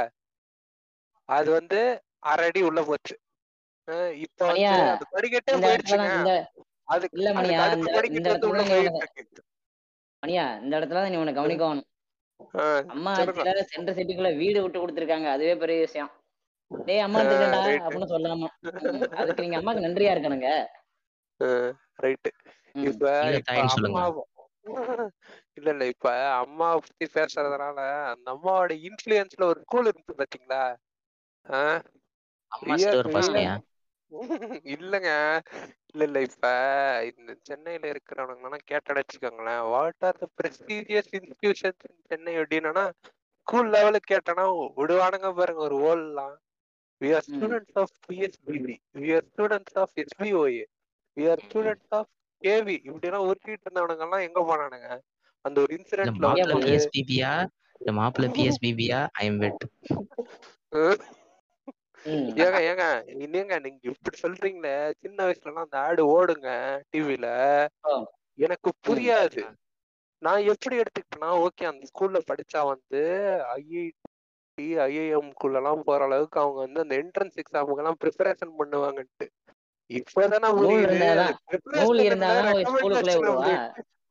[1.29, 1.79] அது வந்து
[2.25, 3.15] அரை அடி உள்ள போச்சு.
[4.23, 6.05] இப்ப மணியா, அந்த படிக்கட்டே இந்த இடத்துல போயிடுச்சுங்க.
[6.05, 6.33] தான் இந்த
[6.89, 9.43] அதுக்கு இல்ல மணியா, அதுக்கு அடுத்த இந்த- படிக்கட்டு இந்த உள்ள இடத்துல போயிட்டு இருக்கு
[10.23, 11.89] மணியா இந்த இடத்துல தான் நீ உனக்கு கவனிக்கணும்.
[12.93, 13.41] அம்மா சொல்லுங்க.
[13.43, 15.29] ஆட்சியில சென்டர் சிட்டிக்குள்ள வீடு விட்டு கொடுத்துருக்காங்க.
[15.33, 16.11] அதுவே பெரிய விஷயம்.
[16.71, 17.81] டேய் அம்மா right.
[17.81, 18.47] அப்படின்னு சொல்லாம.
[18.65, 20.51] ம், அதுக்கு நீங்க அம்மாக்கு நன்றியா இருக்கணுங்க.
[21.99, 22.31] ரைட்டு
[22.75, 22.85] ம்.
[22.85, 23.99] இப்ப இல்ல, இப்ப தாயின்னு சொல்லுங்க.
[24.01, 24.25] அம்மா
[25.59, 25.85] இல்ல இல்ல.
[25.87, 27.79] இப்ப அம்மாவை பத்தி பேசுறதுனால
[28.13, 30.63] அந்த அம்மாவோட இன்ஃபுளுயன்ஸ்ல ஒரு ஸ்கூல் இருக்கு பாத்தீங்களா?
[31.47, 31.81] ஆஹ்
[32.53, 33.55] அம்மா ஐயா, சிறுவர் பாசனையா
[34.75, 35.11] இல்லங்க.
[35.93, 36.19] இல்ல இல்ல.
[36.29, 36.47] இப்ப
[37.11, 39.63] இந்த சென்னையில இருக்கிறவங்க கேட்ட வச்சுக்கோங்களேன்.
[39.73, 42.85] What are the prestigious institutions in Chennai அப்படின்னா
[43.47, 44.45] ஸ்கூல் லெவலுக்கு கேட்டனா
[44.81, 45.63] விடுவானுங்க பாருங்க.
[45.69, 46.35] ஒரு ஓல்லாம்
[47.01, 47.27] we are.
[47.29, 50.65] Students of PSBB we are students of SBOA
[51.17, 52.11] we are students of
[52.43, 54.89] KV இப்படிலாம் உருட்டிட்டு இருந்தவனுங்க எல்லாம் எங்க போனானுங்க?
[55.45, 57.33] அந்த ஒரு இன்சிடென்ட்ல மாப்பிள்ள வந்து பிஎஸ்பிபியா
[57.99, 59.65] மாப்பிள்ள பிஎஸ்பிபியா ஐ எம் வெட்.
[62.43, 62.85] ஏங்க ஏங்க
[63.17, 64.73] என்னங்க நீங்க இப்படி சொல்றீங்களே?
[65.03, 66.49] சின்ன வயசுல எல்லாம் அந்த ஆடு ஓடுங்க
[66.93, 67.27] டிவில.
[68.39, 69.43] எனக்கு புரியாது.
[70.23, 73.01] நான் எப்படி எடுத்துக்கிட்டேன்னா ஓகே அந்த ஸ்கூல்ல படிச்சா வந்து
[73.55, 73.83] ஐஐடி
[74.85, 79.27] ஐஐஎம் எல்லாம் போற அளவுக்கு அவங்க வந்து அந்த என்ட்ரன்ஸ் எக்ஸாமுக்கு எல்லாம் ப்ரிப்பரேஷன் பண்ணுவாங்கன்ட்டு.
[79.91, 80.99] இப்பதானே புரியுது.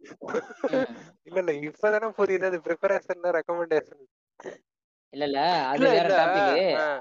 [1.27, 2.45] இல்ல இல்ல இப்பதானே புரியுது.
[2.49, 4.03] அது ப்ரிப்பரேஷன் ரெக்கமெண்டேஷன்
[5.13, 5.39] இல்ல இல்ல.
[5.71, 6.51] அது வேற டாபிக்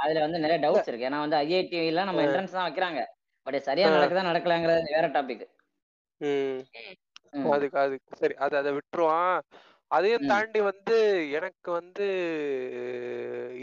[0.02, 1.08] அதுல வந்து நிறைய டவுட்ஸ் இருக்கு.
[1.08, 2.22] ஏன்னா வந்து ஐஐடி எல்லாம் நம்ம.
[2.26, 3.02] என்ட்ரன்ஸ் தான் வைக்கிறாங்க.
[3.46, 3.86] பட் சரியா.
[3.96, 5.44] நடக்குதா நடக்கலாங்கிறது வேற டாபிக்
[6.20, 6.60] ம்.
[7.50, 8.16] அதுக்கு அதுக்கு.
[8.20, 9.36] சரி அது அதை விட்டுருவான்.
[9.90, 10.26] அதையும்.
[10.26, 10.96] தாண்டி வந்து
[11.38, 12.06] எனக்கு வந்து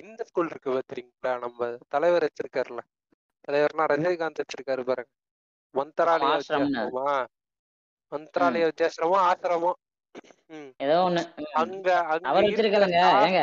[0.02, 2.82] இந்த ஸ்கூல் இருக்கு பாத்தீங்களா நம்ம தலைவர் வச்சிருக்காருல்ல.
[3.48, 5.12] தலைவர்னா ரஜினிகாந்த் வச்சிருக்காரு பாருங்க.
[5.76, 6.34] மந்தராலய.
[6.36, 7.08] வித்தியாசமா
[8.12, 9.72] மந்தராலய வித்தியாசமோ ஆசிரமோ.
[10.84, 11.22] ஏதோ ஒண்ணு.
[11.62, 11.88] அங்க
[12.28, 12.46] அவர்
[13.22, 13.42] ஏங்க?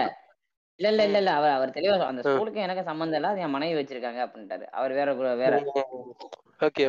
[0.80, 1.18] இல்ல இல்ல இல்ல.
[1.18, 1.32] இல்ல.
[1.38, 2.22] அவர் அவர் தெளிவா அந்த.
[2.24, 3.28] ஸ்கூலுக்கு எனக்கு சம்மந்தம் இல்ல.
[3.28, 4.64] அது என் மனைவி வச்சிருக்காங்க அப்படின்ட்டாரு.
[4.72, 5.10] அவர் வேற
[5.42, 5.54] வேற.
[6.60, 6.84] ஓகே.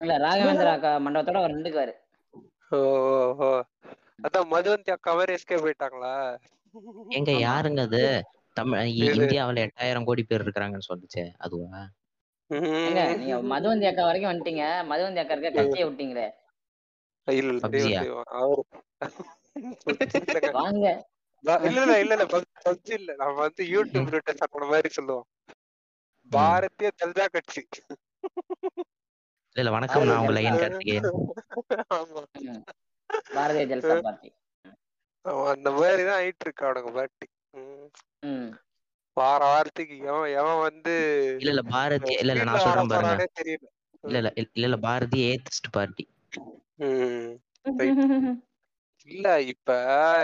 [0.00, 1.94] இல்ல ராகவேந்திரா அக்கா மண்டபத்தோட அவர் நின்றுக்குவாரு.
[2.70, 2.78] ஓ.
[4.26, 6.14] அதான் மதுவந்தி அக்கா மாதிரி எஸ்கேப் போயிட்டாங்களா
[7.18, 7.30] எங்க.
[7.42, 8.02] யாருங்க அது?
[8.56, 8.88] தமிழ்.
[9.08, 11.22] இந்தியாவுல எட்டாயிரம் கோடி பேர் இருக்கிறாங்கன்னு சொல்லுச்சு.
[11.38, 11.80] அதுவா?
[13.16, 14.62] நீங்க மதுவந்தி அக்கா வரைக்கும் வந்துட்டீங்க.
[14.90, 16.26] மதுவந்தி அக்கா இருக்க கட்சியை விட்டீங்களே.
[20.58, 20.86] வாங்க.
[21.42, 22.24] இல்ல இல்ல இல்ல இல்ல.
[22.24, 23.14] பப்- பப்ஜி இல்ல.
[23.14, 25.26] நம்ம வந்து யூடியூப் ரூட்டஸ் அந்த மாதிரி சொல்லுவோம்.
[26.30, 27.62] பாரதிய ஜனதா கட்சி.
[29.48, 29.70] இல்ல இல்ல.
[29.70, 30.06] வணக்கம்.
[30.06, 31.08] நான் உங்க லைன் பாரதிய கார்த்திகேயன்.
[33.34, 34.30] பாரதிய ஜனதா பார்ட்டி.
[35.24, 37.88] ஆமா, அந்த மாதிரிதான் ஆயிட்டு இருக்கு அவனுங்க பாட்டி ம்.
[38.20, 38.50] ம்.
[39.16, 40.92] வார வாரத்துக்கு எவன் எவன் வந்து
[41.38, 41.62] இல்ல இல்ல.
[41.62, 42.44] பாரதி இல்ல இல்ல.
[42.44, 43.26] நான் சொல்றேன் பாருங்க.
[43.40, 43.66] தெரியல.
[44.02, 44.32] இல்ல இல்ல.
[44.34, 44.76] இல்ல இல்ல.
[44.76, 46.04] Bharathi atheist party.
[46.76, 47.32] ம்.
[49.08, 49.72] இல்ல இப்ப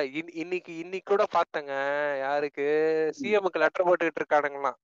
[0.05, 1.73] இன்- இன்னைக்கு இன்னைக்கு கூட பாத்தங்க.
[2.19, 2.63] யாருக்கு?
[3.23, 4.79] சிஎம்க்கு லெட்டர் போட்டுக்கிட்டு இருக்கானுங்களாம்.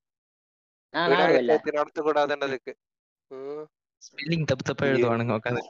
[1.72, 2.72] நடத்த கூடாதுன்னதுக்கு.
[4.00, 5.66] ஸ்பெல்லிங் தப்பு தப்பா எழுதுவானுங்க உட்காந்து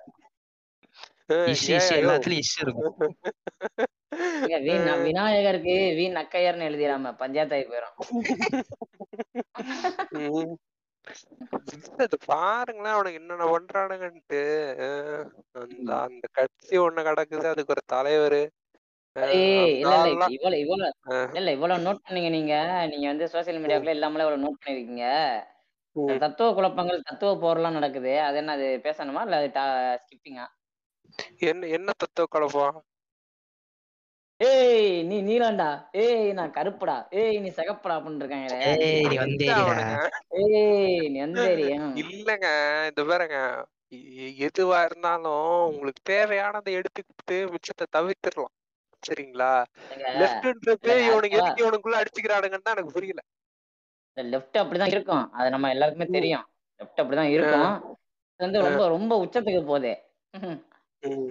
[5.02, 7.82] விநாயகருக்கு வி நக்கையர்னு எழுதிடாம பஞ்சாயத்தாகி
[10.10, 10.54] போயிடும்
[12.26, 14.40] பாருங்களேன் அவனுக்கு என்னென்ன பண்றானுங்கன்ட்டு.
[15.54, 18.40] அந்த அந்த கட்சி ஒண்ணு கிடக்குது அதுக்கு ஒரு தலைவர்.
[19.16, 19.94] ஏய், இல்ல
[21.38, 22.54] இல்ல இவ்வளவு நோட் பண்ணீங்க நீங்க.
[22.92, 25.06] நீங்க வந்து சோசியல் மீடியாக்குள்ள இல்லாமலே இவ்வளவு நோட் பண்ணிருக்கீங்க.
[26.22, 28.12] தத்துவ குழப்பங்கள் தத்துவ போர்லாம் நடக்குது.
[28.20, 29.38] அது என்ன அது பேசணுமா இல்ல
[30.02, 30.46] ஸ்கிப்பிங்கா
[31.42, 32.78] என்ன என்ன தத்துவ குழப்பம்?
[34.40, 35.68] ஏய் நீ நீலாண்டா.
[36.02, 36.94] ஏய் நான் கருப்புடா.
[37.12, 39.16] ஏய் நீ சிகப்புடா அப்படின்னு இருக்காங்களே ஏய் நீ
[39.56, 39.96] அவனுங்க
[40.42, 41.66] ஏய் நீ வந்தேரி
[42.04, 42.48] இல்லங்க.
[42.90, 43.38] இந்த பாருங்க.
[44.48, 48.54] எதுவா இருந்தாலும் உங்களுக்கு தேவையானதை எடுத்துக்கிட்டு மிச்சத்தை தவிர்த்திடலாம்.
[49.02, 49.50] சரிங்களா?
[50.20, 53.22] லெஃப்ட்ன்றப்பே இல்ல, இவனுக்கு எதுக்கு இவனுக்குள்ள அடிச்சுக்கிறானுங்கன்னு தான் எனக்கு புரியல.
[54.16, 55.24] லெஃப்ட் அப்படிதான் இருக்கும்.
[55.32, 56.46] அது நம்ம எல்லாருக்குமே தெரியும்.
[56.80, 57.70] லெஃப்ட் அப்படிதான் இருக்கும்.
[58.40, 59.92] இது வந்து ரொம்ப ரொம்ப உச்சத்துக்கு போகுது.
[60.34, 61.30] ம்.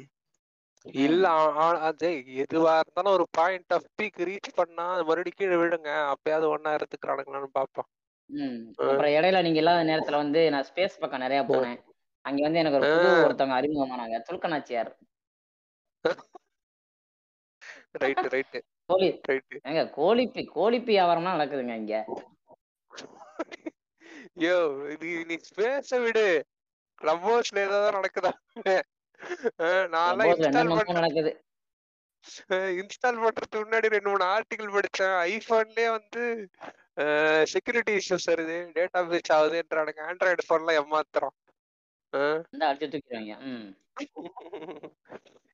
[1.02, 1.26] இல்ல
[1.88, 2.10] அது
[2.44, 5.90] எதுவா இருந்தாலும் ஒரு பாயிண்ட் ஆஃப் பீக் ரீச் பண்ணா மறுபடியும் கீழே விழுங்க.
[6.14, 7.90] அப்பயாவது ஒன்னா எடுத்துக்கிறானுங்களான்னு பாப்போம்.
[8.84, 11.80] அப்புறம் இடையில நீங்க இல்லாத நேரத்துல வந்து நான் ஸ்பேஸ் பக்கம் நிறைய போனேன்.
[12.26, 13.12] அங்க வந்து எனக்கு ஒரு புது.
[13.26, 14.18] ஒருத்தவங்க அறிமுகமானாங்க.
[14.28, 14.92] துல்கநாச்சியார்.
[18.02, 18.58] ரைட் ரைட்
[18.90, 19.10] கோழி.
[19.30, 21.96] ரைட் ஏங்க கோழிப்பி கோழிப்பி வியாபாரம்லாம் நடக்குதுங்க இங்க.
[24.44, 24.56] யோ
[25.02, 26.28] நீ நீ ஸ்பேஸ விடு.
[27.02, 28.32] கிளப் ஹவுஸ்ல ஏதாவது நடக்குதா?
[29.30, 31.32] Clubhouse-ல இன்ஸ்டால் நடக்குது?
[32.82, 35.16] இன்ஸ்டால் பண்றதுக்கு முன்னாடி ரெண்டு மூணு ஆர்டிகல் படிச்சேன்.
[35.34, 36.24] ஐபோன்லயே வந்து
[37.54, 38.58] செக்யூரிட்டி இஷ்யூஸ் வருது.
[38.78, 40.02] டேட்டா பேஸ் ஆகுதுன்றானுங்க.
[40.10, 41.36] ஆண்ட்ராய்டு போன்லாம் ஏமாத்துறோம்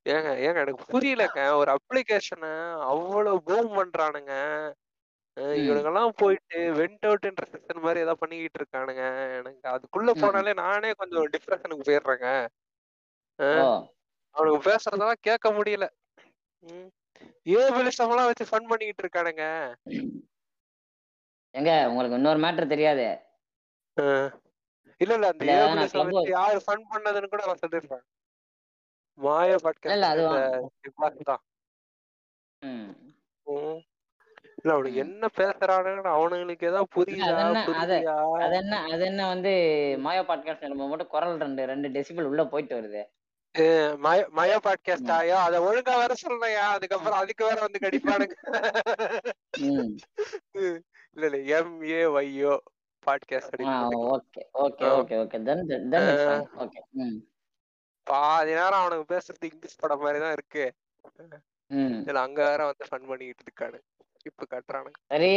[0.06, 1.40] ஏங்க ஏங்க எனக்கு புரியலங்க.
[1.60, 2.52] ஒரு அப்ளிகேஷனை
[2.90, 4.34] அவ்வளவு பூம் பண்றானுங்க.
[5.62, 9.02] இவனுங்கெல்லாம் போயிட்டு வெண்ட் அவுட் இன்டர்செக்ஷன் மாதிரி ஏதாவது பண்ணிக்கிட்டு இருக்கானுங்க.
[9.38, 10.10] எனக்கு அதுக்குள்ள.
[10.22, 12.28] போனாலே நானே கொஞ்சம் டிப்ரெஷனுக்கு போயிடுறேங்க.
[14.30, 15.88] அவனுக்கு பேசுறதெல்லாம் கேட்க முடியல.
[17.44, 19.74] ஏபிலிசம் எல்லாம் வச்சு ஃபன் பண்ணிக்கிட்டு இருக்கானுங்க?
[21.50, 23.18] எங்க உங்களுக்கு இன்னொரு மேட்டர் தெரியாது.
[24.98, 28.02] இல்ல இல்ல அந்த ஏபிலிசம் வச்சு யாரு ஃபன் பண்ணதுன்னு கூட நான் சொல்லிடுறேன்
[29.14, 29.58] மாய
[29.92, 30.28] இல்ல, அது
[31.00, 31.42] பாட்காஸ்ட் தான்.
[34.56, 34.98] இல்ல அவனுக்கு.
[34.98, 37.36] என்ன பேசுறானுன்னு அவனுங்களுக்கு ஏதாவது புரியுதா?
[38.40, 39.52] அது என்ன, அது- என்ன வந்து
[39.98, 43.24] மாயா பாட்காஸ்ட் நம்ம மட்டும் குரல் ரெண்டு ரெண்டு டெசிபிள் உள்ள போயிட்டு வருது.
[43.96, 48.34] மய- பாட்காஸ்ட் ஆயா அத ஒழுங்கா வர சொல்லையா அதுக்கப்புறம் அதுக்கு வேற வந்து கடிப்பானுங்க.
[51.12, 51.58] இல்ல இல்ல.
[51.58, 52.56] M A ஒய்யோ
[53.06, 54.86] podcast okay okay.
[54.94, 55.42] Okay okay.
[55.42, 56.80] Then then okay
[58.02, 60.72] பாதி நேரம் அவனுக்கு பேசுறது இங்கிலீஷ் படம் மாதிரி தான் இருக்கு.
[61.72, 63.78] இதுல அங்க வேற வந்து ஃபன் பண்ணிக்கிட்டு இருக்கானு.
[64.24, 64.98] இப்ப கட்டுறானுங்க.
[65.06, 65.32] சரி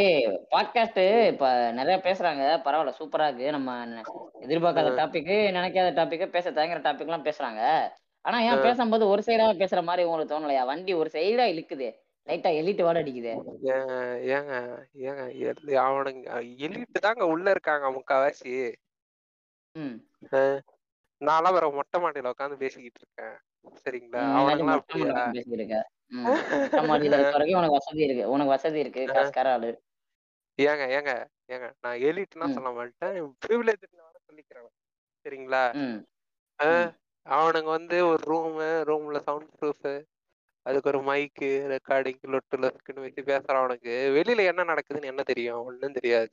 [0.52, 2.44] பாட்காஸ்ட் இப்ப நிறைய பேசுறாங்க.
[2.66, 3.52] பரவாயில்ல சூப்பரா இருக்கு.
[3.52, 3.86] நம்ம
[4.42, 7.90] எதிர்பார்க்காத டாபிக் நினைக்காத டாபிக் பேச தயங்குற டாபிக் எல்லாம் பேசுறாங்க.
[8.30, 10.66] ஆனா ஏன் பேசும்போது ஒரு சைடா பேசுற மாதிரி உங்களுக்கு தோணலையா?
[10.66, 11.88] வண்டி ஒரு சைடா இழுக்குது.
[12.28, 13.34] லைட்டா எலிட்டு வாட அடிக்குது.
[14.30, 14.54] ஏங்க
[15.04, 15.24] ஏங்க
[15.84, 18.54] அவனுங்க எலிட்டு தாங்க உள்ள இருக்காங்க முக்காவாசி.
[21.22, 23.36] நான்லாம் வேற மொட்டை மாடியில உட்காந்து பேசிக்கிட்டு இருக்கேன்.
[23.84, 24.22] சரிங்களா?
[24.38, 24.86] அவனுங்களாம்
[25.30, 25.50] பேசிக்கிட்டு
[27.60, 28.26] உனக்கு வசதி இருக்கு.
[28.30, 29.02] உனக்கு வசதி இருக்கு.
[29.10, 29.72] காசுக்கார ஆளு.
[30.60, 31.12] ஏங்க ஏங்க
[31.50, 32.56] ஏங்க நான் எலிட்னா ம்.
[32.56, 33.16] சொல்ல மாட்டேன்.
[33.44, 33.86] ப்ரிவிலேஜ்
[34.28, 34.70] சொல்லிக்கிறேன்.
[35.26, 35.64] சரிங்களா?
[37.26, 39.90] அவனுங்க வந்து ஒரு ரூமு ரூம்ல சவுண்ட் ப்ரூஃப்
[40.66, 45.64] அதுக்கு ஒரு மைக்கு ரெக்கார்டிங் லொட்டு லொட்டுன்னு வச்சு பேசுறவனுக்கு வெளியில என்ன நடக்குதுன்னு என்ன தெரியும்?
[45.64, 46.32] ஒண்ணும் தெரியாது.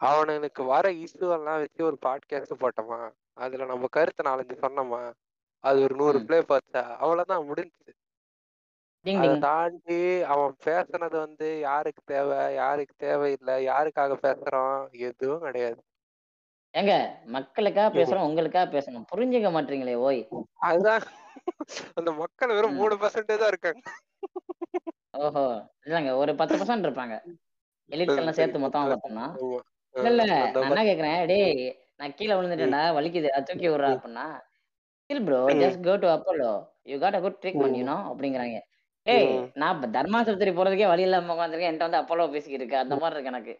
[0.00, 3.00] அவனுக்கு வர இஷ்யூ எல்லாம் வச்சு ஒரு பாட்காஸ்ட் போட்டோமா?
[3.36, 5.02] அதுல நம்ம கருத்தை நாலஞ்சு சொன்னோமா?
[5.64, 6.24] அது ஒரு நூறு.
[6.24, 7.92] ப்ளே பார்த்தா அவ்வளவுதான் முடிஞ்சுது
[9.04, 12.54] அதை தாண்டி அவன் பேசுனது வந்து யாருக்கு தேவை?
[12.54, 13.66] யாருக்கு தேவையில்லை?
[13.66, 15.80] யாருக்காக பேசுறான் எதுவும் கிடையாது.
[16.78, 16.94] ஏங்க
[17.34, 19.08] மக்களுக்கா பேசுறோம் உங்களுக்கா பேசணும்?
[19.12, 20.20] புரிஞ்சுக்க மாட்டீங்களே ஓய்.
[20.68, 21.04] அதுதான்.
[21.98, 22.76] அந்த மக்கள் வெறும்.
[22.78, 23.80] மூணு பர்சன்டேஜ் தான் இருக்காங்க.
[25.18, 25.44] ஓஹோ.
[25.86, 27.14] இல்லங்க ஒரு பத்து பர்சன்ட் இருப்பாங்க.
[27.90, 29.26] எலிட்ஸ் எல்லாம் சேர்த்து மொத்தமா பார்த்தோம்னா.
[29.94, 30.24] இல்ல இல்ல.
[30.54, 31.18] நான் என்ன கேக்குறேன்?
[31.30, 31.52] டேய்
[32.00, 33.30] நான் கீழே விழுந்துட்டேன்டா வலிக்குது.
[33.48, 34.26] தூக்கி விடுறா அப்படின்னா
[35.10, 35.40] still bro.
[35.60, 36.50] Just go to Apollo
[36.84, 38.56] you got a good treatment you know அப்படிங்கிறாங்க.
[39.06, 39.30] ஏய்.
[39.54, 41.70] நான் இப்ப தர்மாசுத்திரி போறதுக்கே வழி இல்லாம உட்காந்துருக்கேன்.
[41.70, 42.82] என்கிட்ட வந்து அப்போலோ பேசிக்கிட்டு இருக்கு.
[42.84, 43.54] அந்த மாதிரி இருக்கு எனக்கு.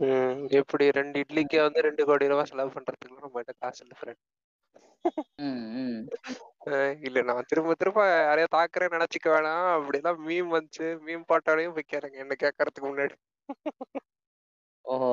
[0.00, 4.22] ம், எப்படி ரெண்டு இட்லிக்கு வந்து ரெண்டு கோடி ரூபாய் செலவு பண்றதுக்கு நம்ம கிட்ட காசு இல்ல ஃப்ரெண்ட்
[7.06, 9.66] இல்ல நான் திரும்ப திரும்ப யாரையா தாக்குறேன்னு நினைச்சுக்க வேணாம்.
[9.76, 10.86] அப்படிலாம் மீம் வந்துச்சு.
[11.04, 13.14] மீம் பாட்டாலையும் வைக்கிறேங்க என்ன கேட்கறதுக்கு முன்னாடி.
[14.84, 15.12] ஓஹோ.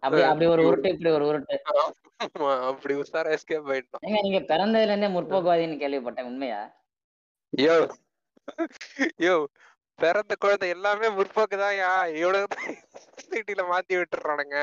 [0.00, 1.56] அப்படி அப்படி ஒரு உருட்டு இப்படி ஒரு உருட்டு.
[2.70, 4.02] அப்படி உஷாரா எஸ்கேப் ஆயிட்டோம்.
[4.18, 6.60] நீங்க பிறந்ததுல இருந்தே முற்போக்குவாதின்னு கேள்விப்பட்டேன் உண்மையா?
[7.52, 7.74] யோ
[9.24, 9.34] யோ
[9.98, 12.46] பிறந்த குழந்தை எல்லாமே முற்போக்கு தான் யா இவ்வளவு
[13.70, 14.56] மாத்தி விட்டுறானுங்க.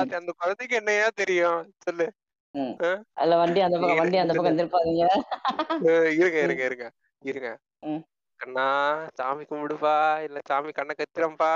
[0.00, 1.60] அது அந்த குழந்தைக்கு என்னையா தெரியும்?
[1.78, 2.06] சொல்லு?
[3.14, 4.58] அதுல வண்டி அந்த பக்கம் வண்டி அந்த பக்கம்
[5.86, 6.38] அஹ் இருங்க.
[6.38, 6.86] இருங்க இருங்க
[7.22, 7.50] இருங்க.
[8.40, 8.66] கண்ணா
[9.18, 9.94] சாமி கும்பிடுப்பா.
[10.26, 11.50] இல்ல சாமி கண்ணை கத்திரம்பா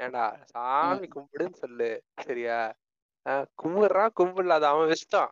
[0.00, 1.90] ஏண்டா சாமி கும்பிடுன்னு சொல்லு.
[2.26, 2.58] சரியா?
[3.62, 4.56] கும்பிடுறான் கும்பிடல.
[4.58, 5.30] அது அவன் இஷ்டம்.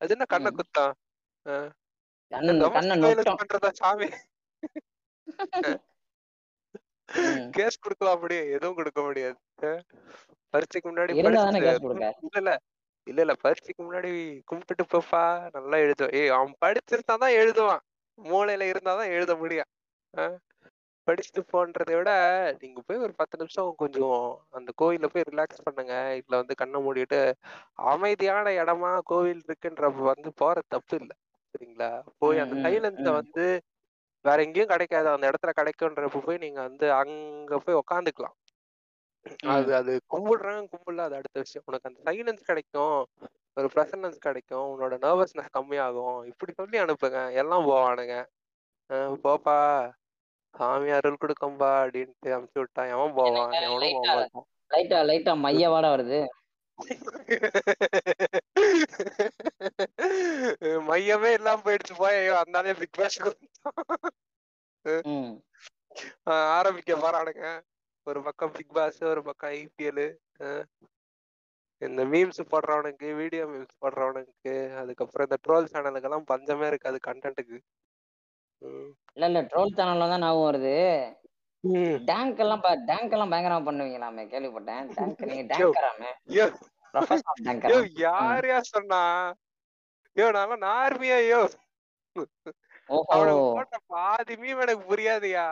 [0.00, 0.50] அது என்ன கண்ணை.
[0.52, 0.94] குத்தான்
[7.56, 9.38] கேஸ் கொடுக்கலாம் அப்படியே எதுவும் கொடுக்க முடியாது.
[10.54, 11.28] பரீட்சைக்கு முன்னாடி இல்ல
[12.36, 12.52] இல்ல.
[13.06, 13.34] இல்ல இல்ல.
[13.42, 14.10] பரீட்சைக்கு முன்னாடி
[14.50, 15.22] கும்பிட்டுட்டு போப்பா.
[15.56, 17.82] நல்லா எழுதுவான் ஏய் அவன் படிச்சிருந்தா தான் எழுதுவான்.
[18.18, 19.70] மூளையில இருந்தாதான் எழுத முடியும்.
[21.06, 22.10] படிச்சுட்டு போன்றதை விட
[22.60, 24.14] நீங்க போய் ஒரு பத்து நிமிஷம் கொஞ்சம்
[24.50, 25.94] அந்த கோயில்ல போய் ரிலாக்ஸ் பண்ணுங்க.
[26.20, 27.18] இல்ல வந்து கண்ணை மூடிட்டு
[27.92, 31.16] அமைதியான இடமா கோவில் இருக்குன்றப்ப வந்து போற தப்பு இல்லை.
[31.54, 31.90] சரிங்களா?
[32.18, 33.04] போய் அந்த சைலன்ஸ.
[33.18, 33.44] வந்து
[34.24, 35.08] வேற எங்கேயும் கிடைக்காது.
[35.08, 38.36] அந்த இடத்துல கிடைக்கும்ன்றப்ப போய் நீங்க வந்து அங்க போய் உக்காந்துக்கலாம்.
[39.52, 41.66] அது அது கும்பிடுறாங்க கும்பிடல அது அடுத்த விஷயம்.
[41.66, 42.98] உனக்கு அந்த சைலன்ஸ் கிடைக்கும்.
[43.56, 44.66] ஒரு ப்ரெசனன்ஸ் கிடைக்கும்.
[44.72, 46.18] உன்னோட நர்வஸ்னஸ் கம்மியாகும்.
[46.30, 47.20] இப்படி சொல்லி அனுப்புங்க.
[47.34, 48.16] எல்லாம் போவானுங்க.
[49.24, 49.58] போப்பா
[50.54, 53.54] சாமி அருள் கொடுக்கும்பா அப்படின்ட்டு அமுச்சு விட்டான் எவன் போவான்?
[53.60, 54.46] எவனும் மாட்டான்.
[54.70, 56.20] லைட்டா லைட்டா மைய வாட வருது.
[60.88, 63.18] மையமே இல்லாம போயிடுச்சு போய் ஐயோ அந்தாலே பிக் பாஸ்
[66.54, 67.44] ஆரம்பிக்க போறானுங்க.
[68.06, 70.04] ஒரு பக்கம் பிக் பாஸ் ஒரு பக்கம் ஐபிஎல்.
[71.82, 77.58] இந்த மீம்ஸ் போடுறவனுக்கு வீடியோ மீம்ஸ் போடுறவனுக்கு அதுக்கப்புறம் இந்த ட்ரோல் சேனலுக்கெல்லாம் பஞ்சமே இருக்காது கண்டென்ட்டுக்கு
[79.16, 80.74] இல்ல இல்ல ட்ரோல் சேனல்ல தான் ஞாபகம் வருது.
[82.04, 84.94] டேங்க் எல்லாம் பா- டேங்க் எல்லாம் பயங்கரமா பண்ணுவீங்களாமே கேள்விப்பட்டேன்.
[84.94, 86.46] டேங்க் நீங்க டேங்கராமே யோ
[86.94, 89.32] ப்ரொஃபஷனல் யோ டேங்கரா யாரையா சொன்னா?
[90.16, 91.40] யோ நான் நார்மியா யோ?
[92.86, 93.04] ஓஹோ.
[93.08, 95.46] அவனுக்கு போட்ட பாதி மீம் எனக்கு புரியாதுயா?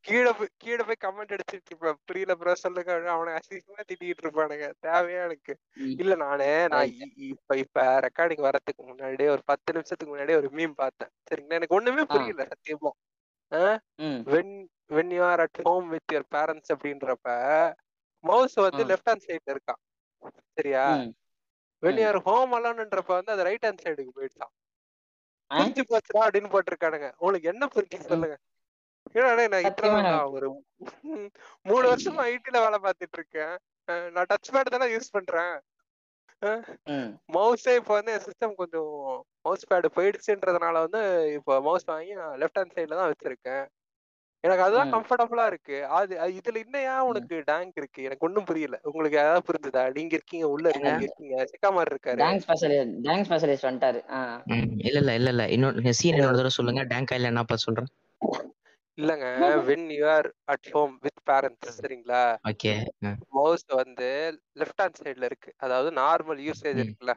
[0.00, 1.96] கீழே கீழே போய் கமெண்ட் அடிச்சிட்டு இருப்பேன்.
[2.04, 3.10] புரியல ப்ரோ சொல்லுங்க.
[3.10, 4.72] அவனை அசிங்கமா திட்டிட்டு இருப்பானுங்க.
[4.82, 5.58] தேவையா எனக்கு.
[5.74, 11.08] இல்ல நானு நான் இப்ப இப்ப ரெக்கார்டிங் வர்றதுக்கு முன்னாடி ஒரு பத்து நிமிஷத்துக்கு முன்னாடி ஒரு மீம் பார்த்தேன்.
[11.28, 11.48] சரிங்களா?
[11.48, 12.04] எனக்கு ஒண்ணுமே.
[12.04, 12.90] புரியல சத்தியமா.
[14.32, 14.54] When
[14.96, 17.28] when you are at home with your parents அப்படின்றப்ப
[18.24, 18.84] மவுஸ் வந்து.
[18.90, 19.80] லெஃப்ட் ஹேண்ட் சைடுல இருக்கான்
[20.58, 20.84] சரியா?
[21.82, 21.98] வென்.
[22.02, 24.52] யூ ஆர் ஹோம் அலோன்ன்றப்ப வந்து அது ரைட் ஹேண்ட் சைடுக்கு போயிடுச்சான்?
[25.50, 27.08] புரிஞ்சு போச்சுடா அப்படின்னு போட்டிருக்கானுங்க.
[27.22, 27.98] உங்களுக்கு என்ன புரிஞ்சு.
[28.12, 28.36] சொல்லுங்க.
[29.52, 30.48] நான் இத்தனை ஒரு
[31.68, 33.54] மூணு வருஷமா ஐடில வேலை பார்த்துட்டு இருக்கேன்.
[34.14, 35.54] நான் டச் பேட் தானே யூஸ் பண்றேன்.
[37.28, 38.90] மவுஸே இப்போ வந்து என் சிஸ்டம் கொஞ்சம்
[39.44, 41.00] மவுஸ் பேடு போயிடுச்சுன்றதுனால வந்து
[41.38, 43.64] இப்போ மவுஸ் வாங்கி நான் லெஃப்ட் ஹேண்ட் சைடுல தான் வச்சிருக்கேன்.
[44.44, 44.92] எனக்கு அதுதான்.
[44.94, 45.76] கம்ஃபர்டபுளா இருக்கு.
[45.96, 48.00] அது அது இதுல இன்னும் ஏன் உனக்கு டேங்க் இருக்கு?
[48.02, 48.76] எனக்கு ஒண்ணும் புரியல.
[48.84, 49.82] உங்களுக்கு ஏதாவது புரிஞ்சுதா?
[49.96, 52.20] நீங்க இருக்கீங்க உள்ள இருக்கீங்க இருக்கீங்க சிக்காமார் இருக்காரு.
[52.24, 54.00] டேங்க் ஸ்பெஷலிஸ்ட் டேங்க் ஸ்பெஷலிஸ்ட் வந்துட்டாரு.
[54.82, 55.46] இல்ல இல்ல இல்ல இல்ல.
[55.56, 56.84] இன்னொரு சீன் இன்னொரு தடவை சொல்லுங்க.
[56.92, 57.90] டேங்க் ஆயில என்னப்பா சொல்றேன்.
[58.98, 59.26] இல்லங்க
[59.68, 62.20] when you are at home with parents சரிங்களா?
[62.50, 62.72] ஓகே.
[63.36, 64.08] மவுஸ் வந்து
[64.60, 65.50] லெஃப்ட் ஹேண்ட் சைடுல இருக்கு.
[65.58, 66.78] அதாவது நார்மல் யூசேஜ்.
[66.82, 67.14] இருக்குல்ல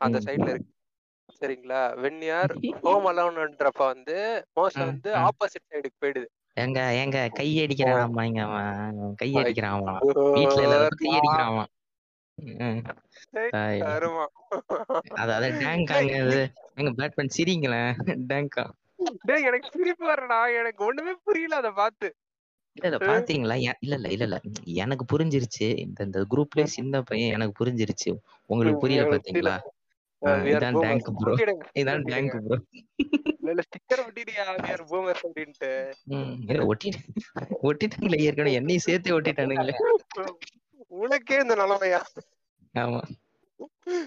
[0.00, 0.18] அந்த.
[0.26, 0.72] சைடுல இருக்கு.
[1.38, 1.82] சரிங்களா?
[2.02, 4.16] வென் யார் ஹோம் அலோன்ன்றப்ப வந்து
[4.56, 5.10] மவுஸ் வந்து.
[5.24, 6.28] ஆப்போசிட் சைடுக்கு போயிடுது.
[6.56, 9.00] எங்க எங்க கை அடிக்கிறான் இங்க அவன்.
[9.20, 9.88] கை அடிக்கிறான்
[10.36, 11.70] ஐயோ, எல்லாரும் கை அடிக்கிறான்.
[15.20, 16.40] அதாவது டேங்க் அங்க இது
[16.76, 17.92] எங்க பேட்மேன் சிரிங்களேன்.
[18.30, 18.64] டேங்கா
[19.24, 22.08] டேய் எனக்கு சிரிப்பு வரடா எனக்கு ஒண்ணுமே புரியல அத பார்த்து.
[22.76, 23.54] இல்ல இல்ல பாத்தீங்களா?
[23.82, 24.38] இல்ல இல்ல இல்ல இல்ல.
[24.76, 25.66] எனக்கு புரிஞ்சிருச்சு.
[25.78, 28.10] இந்த இந்த குரூப்லயே சின்ன பையன் எனக்கு புரிஞ்சிருச்சு.
[28.50, 29.56] உங்களுக்கு புரியல பாத்தீங்களா?
[30.52, 30.76] இதான்.
[30.82, 31.34] டேங்க் ப்ரோ
[31.80, 32.04] இதான்.
[32.10, 32.58] டேங்க் ப்ரோ
[33.40, 34.02] இல்ல, இல்ல ஸ்டிக்கர்
[34.72, 35.70] are boomers அப்படின்ட்டு.
[36.10, 37.00] ம் இல்ல ஒட்டிட்டு
[37.62, 39.74] ஒட்டிட்டாங்களே ஏற்கனவே என்னையும் சேர்த்து ஒட்டிட்டானுங்களே.
[40.98, 42.00] உனக்கே இந்த நிலைமையா?
[42.74, 43.00] ஆமா.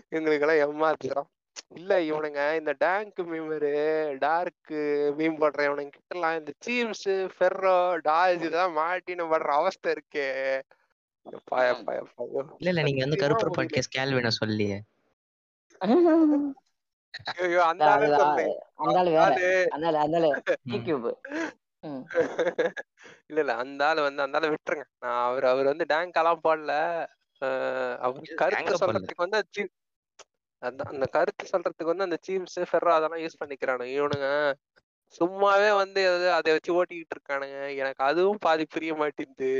[0.09, 1.29] எங்களுக்கெல்லாம் ஏமாத்துறான்
[1.71, 3.71] இல்ல இவனுங்க இந்த டேங்க் மீமரு
[4.19, 4.71] டார்க்
[5.17, 7.03] மீம் போடுற இவனுங்க கிட்டலாம் இந்த சீம்ஸ்
[7.36, 7.75] ஃபெர்ரோ
[8.08, 10.27] டாஜ் இதெல்லாம் மாட்டின்னு படுற அவஸ்தை இருக்கே.
[12.60, 13.55] இல்ல இல்ல நீங்க வந்து கருப்பர்.
[13.58, 14.77] பாட்காஸ்ட் கேள்வின சொல்லியே.
[17.43, 19.12] ஐயோ அந்த ஆளு அந்த ஆளு.
[19.17, 19.32] வேற
[19.75, 20.17] அந்த ஆளு அந்த
[23.29, 24.86] இல்ல இல்ல அந்த ஆளு வந்து அந்த ஆளு விட்டுருங்க.
[24.99, 26.73] நான் அவர் அவர் வந்து டேங்க் எல்லாம் போடல.
[28.05, 28.82] அவர் கருத்து.
[28.82, 29.39] சொல்றதுக்கு வந்து
[30.62, 33.93] அதான் அந்த கருத்து சொல்றதுக்கு வந்து அந்த சீம்ஸ் ஃபெர்ரோ அதெல்லாம் யூஸ் பண்ணிக்கிறானுங்க.
[34.00, 34.30] இவனுங்க
[35.13, 36.02] சும்மாவே வந்து
[36.38, 37.60] அதை வச்சு ஓட்டிக்கிட்டு இருக்கானுங்க.
[37.82, 39.52] எனக்கு அதுவும் பாதி புரிய மாட்டேங்குது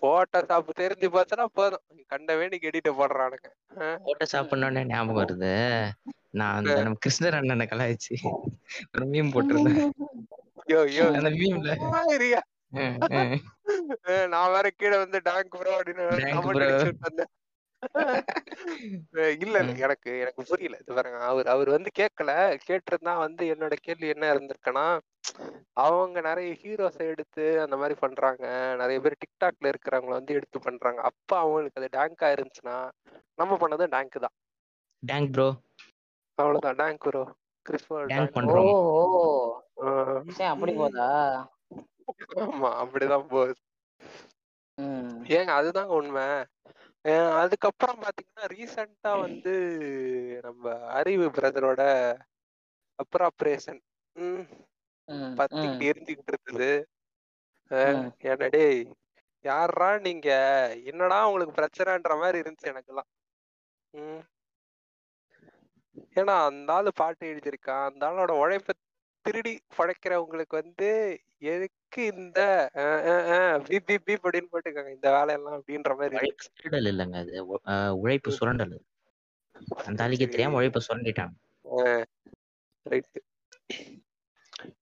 [0.00, 1.82] போட்டோ ஷாப் தெரிஞ்சு போச்சுன்னா போதும்.
[2.12, 3.48] கண்ட வேண்டிக்கு எடிட்ட போடுறானுங்க.
[4.06, 5.52] போட்டோ சாப்பிடணும்னே ஞாபகம் வருது.
[6.38, 8.14] நான் அந்த நம்ம கிருஷ்ணர் அண்ணனை கலாய்ச்சி.
[8.94, 9.92] ஒரு மீம் போட்டிருந்தேன்.
[10.72, 11.72] யோ யோ அந்த மீம்ல
[14.32, 17.26] நான் வேற கீழே வந்து டேங்க் ப்ரோ அப்படின்னு
[19.44, 19.72] இல்ல இல்ல.
[19.84, 20.76] எனக்கு எனக்கு புரியல.
[20.82, 22.30] இது பாருங்க அவர் அவர் வந்து கேட்கல
[22.66, 24.86] கேட்டிருந்தா வந்து என்னோட கேள்வி என்ன இருந்திருக்குன்னா
[25.84, 28.44] அவங்க நிறைய ஹீரோஸை எடுத்து அந்த மாதிரி பண்றாங்க.
[28.80, 31.00] நிறைய பேர் டிக்டாக்ல இருக்கிறவங்கள வந்து எடுத்து பண்றாங்க.
[31.10, 32.76] அப்ப அவங்களுக்கு அது டேங்கா இருந்துச்சுன்னா
[33.38, 34.34] நம்ம பண்ணது டேங்க் தான்.
[35.02, 35.48] டேங்க் ப்ரோ
[36.38, 36.78] அவ்வளவுதான்.
[36.80, 37.22] டேங்க் ப்ரோ
[37.66, 38.72] கிறிஸ்போ Dank டேங்க் பண்றோம்.
[40.48, 41.08] அப்படி போதா?
[42.42, 43.54] ஆமா அப்படிதான் போகுது.
[44.78, 45.18] ம்.
[45.34, 46.26] ஏங்க அதுதாங்க உண்மை.
[47.40, 49.52] அதுக்கப்புறம் பாத்தீங்கன்னா ரீசெண்டா வந்து
[50.42, 51.80] நம்ம அறிவு பிரதரோட
[54.16, 54.44] ம்
[55.38, 56.68] பத்திக்கிட்டு எரிஞ்சுக்கிட்டு.
[58.24, 58.82] ஏன்டா டேய்
[59.44, 60.28] யாரா நீங்க?
[60.90, 63.10] என்னடா உங்களுக்கு பிரச்சனைன்ற மாதிரி இருந்துச்சு எனக்கெல்லாம்.
[66.18, 67.84] ஏன்னா அந்த ஆளு பாட்டு எழுதியிருக்கான்.
[67.90, 68.74] அந்த ஆளோட உழைப்ப
[69.24, 70.88] திருடி பழைக்கிறவங்களுக்கு வந்து
[71.52, 71.78] எதுக்கு
[72.12, 72.40] இந்த
[73.86, 74.90] பீப் பீப் அப்படின்னு போட்டுக்காங்க.
[74.96, 76.30] இந்த வேலையெல்லாம் அப்படின்ற மாதிரி.
[76.56, 77.34] திருடல் இல்லைங்க அது.
[78.02, 78.76] உழைப்பு சுரண்டல்.
[79.84, 81.34] அந்த ஆளுக்கு தெரியாம உழைப்பை சுரண்டிட்டாங்க.
[82.86, 83.20] ரைட்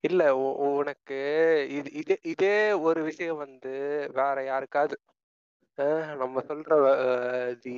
[0.07, 0.22] இல்ல
[0.70, 1.18] உனக்கு
[1.70, 2.55] இது இதே இதே
[2.88, 3.72] ஒரு விஷயம் வந்து
[4.18, 4.96] வேற யாருக்காவது
[6.20, 6.70] நம்ம சொல்ற
[7.62, 7.75] தி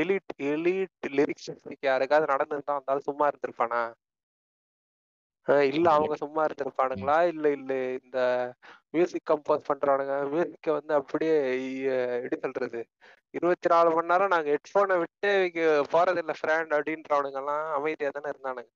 [0.00, 1.50] எலிட் எலிட் லிரிக்ஸ்
[1.82, 3.82] யாருக்காவது நடந்திருந்தா ஆள் சும்மா இருந்திருப்பானா?
[5.48, 8.52] இல்ல அவங்க சும்மா இருந்திருப்பானுங்களா இல்ல இல்ல இந்த
[8.90, 11.80] மியூசிக் கம்போஸ் பண்றானுங்க மியூசிக்க வந்து அப்படியே
[12.14, 12.88] எப்படி சொல்றது?
[13.30, 18.68] இருபத்தி நாலு மணி நேரம் நாங்க ஹெட்போனை விட்டு இங்க போறதில்ல ஃப்ரெண்ட் அப்படின்றவனுங்க எல்லாம் அமைதியா தானே இருந்தானுங்க.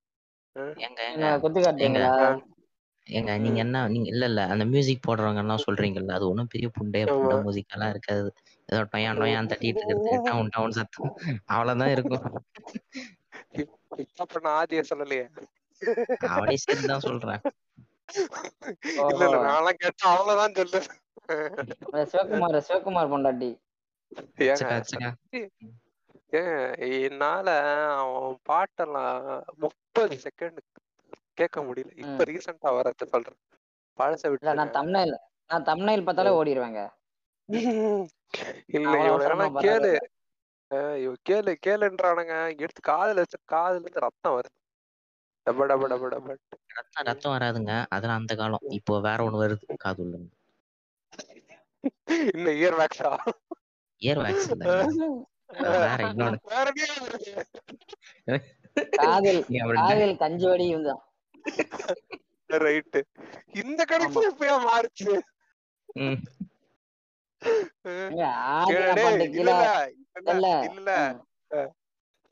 [3.11, 3.58] ஏங்க நீங்க.
[3.58, 7.38] என்ன நீங்க இல்ல இல்ல அந்த மியூசிக் போடுறவங்க எல்லாம் சொல்றீங்கல்ல அது ஒண்ணும் பெரிய புண்டைய புண்ட.
[7.38, 8.32] மியூசிக் எல்லாம் இருக்காது.
[8.66, 11.16] ஏதோ டொயான் டொயான் தட்டிட்டு இருக்கிறது டவுன் டவுன் சத்தம்.
[11.44, 12.44] அவ்வளவுதான் இருக்கும்.
[13.52, 15.28] இப்- இப்ப நான் ஆதிய சொல்லலையே.
[16.30, 17.42] அவனே சேர்த்து தான் சொல்றேன்.
[19.02, 20.80] இல்ல இல்ல நான்லாம் கேட்டா அவ்வளவுதான் சொல்லு
[22.12, 23.50] சிவகுமார் சிவகுமார் பொண்டாட்டி.
[26.32, 26.62] ஏன்
[27.06, 27.46] என்னால
[28.00, 29.18] அவன் பாட்டெல்லாம்
[29.64, 30.60] முப்பது செகண்ட்
[31.40, 31.92] கேட்க முடியல.
[32.04, 33.40] இப்ப ரீசெண்டா வரத சொல்றேன்.
[33.98, 35.14] பழச விட்டு நான் தம்னைல்
[35.50, 36.82] நான் தம்னைல் பார்த்தாலே ஓடிடுவேங்க
[38.78, 39.92] இல்ல இவனெல்லாம் கேளு.
[41.04, 42.34] இவன் கேளு கேளுன்றானுங்க.
[42.64, 44.56] எடுத்து காதுல வச்சு காதுல இருந்து ரத்தம் வருது.
[45.46, 47.72] ரத்தம் ரத்தம் வராதுங்க.
[47.94, 48.66] அதெல்லாம் அந்த காலம்.
[48.78, 49.64] இப்போ வேற ஒண்ணு வருது.
[49.85, 50.14] காதுள்ள
[52.37, 53.11] இந்த இயர் வேக்ஸா
[54.02, 54.48] இயர் வேக்ஸ்
[55.87, 56.38] வேற இன்னொன்னு.
[59.00, 59.40] காதில்
[59.81, 61.02] காதில் கஞ்சி வடி இருந்தான்
[62.50, 63.00] ரைட்டு
[63.62, 65.12] இந்த கடைசி எப்பயா மாறுச்சு?
[70.70, 70.90] இல்ல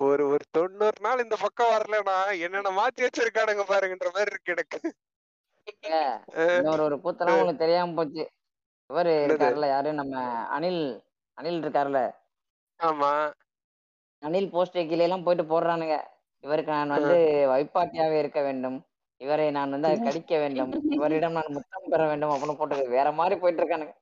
[0.01, 4.79] ஒரு ஒரு தொண்ணூறு நாள் இந்த பக்கம் வரலனா என்னென்ன மாத்தி வச்சிருக்கானுங்க பாருங்கன்ற மாதிரி இருக்கு எனக்கு.
[6.57, 8.25] இன்னொரு ஒரு கூத்தெல்லாம் உங்களுக்கு தெரியாம போச்சு.
[8.91, 9.27] இவரு என்னது?
[9.27, 9.91] இருக்காருல்ல யாரு?
[9.93, 10.15] நம்ம
[10.57, 10.83] அனில்
[11.39, 12.01] அனில் இருக்காருல்ல.
[12.81, 13.11] ஆமா.
[14.23, 15.97] அனில் போஸ்ட் கீழே எல்லாம் போயிட்டு போடுறானுங்க.
[16.45, 17.17] இவருக்கு நான் வந்து
[17.53, 18.79] வைப்பாட்டியாவே இருக்க வேண்டும்.
[19.21, 20.73] இவரை நான் வந்து கடிக்க வேண்டும்.
[20.97, 23.95] இவரிடம் நான் முத்தம் பெற வேண்டும் அப்படின்னு போட்டு வேற மாதிரி போயிட்டு இருக்கானுங்க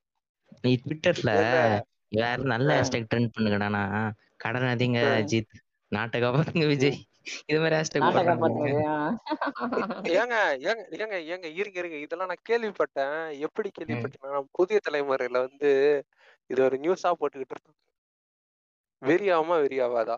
[0.63, 1.33] நீ ட்விட்டர்ல
[2.19, 3.83] வேற நல்ல ஹேஷ்டேக் ட்ரெண்ட் பண்ணுங்கடானா
[4.37, 5.57] கடன் அதிங்க அஜித்.
[5.93, 6.99] நாட்டை காப்பாத்துங்க விஜய்.
[7.51, 8.05] இது மாதிரி ஹேஷ்டேக்
[10.15, 10.37] ஏங்க
[10.69, 11.99] ஏங்க ஏங்க ஏங்க இருங்க இருங்க.
[12.05, 13.17] இதெல்லாம் நான் கேள்விப்பட்டேன்.
[13.47, 15.71] எப்படி கேள்விப்பட்டேன்னா புதிய தலைமுறையில வந்து
[16.51, 17.79] இது ஒரு நியூஸா போட்டுக்கிட்டு இருக்காங்க.
[19.03, 20.17] வெறியாமா வெறியாவாதா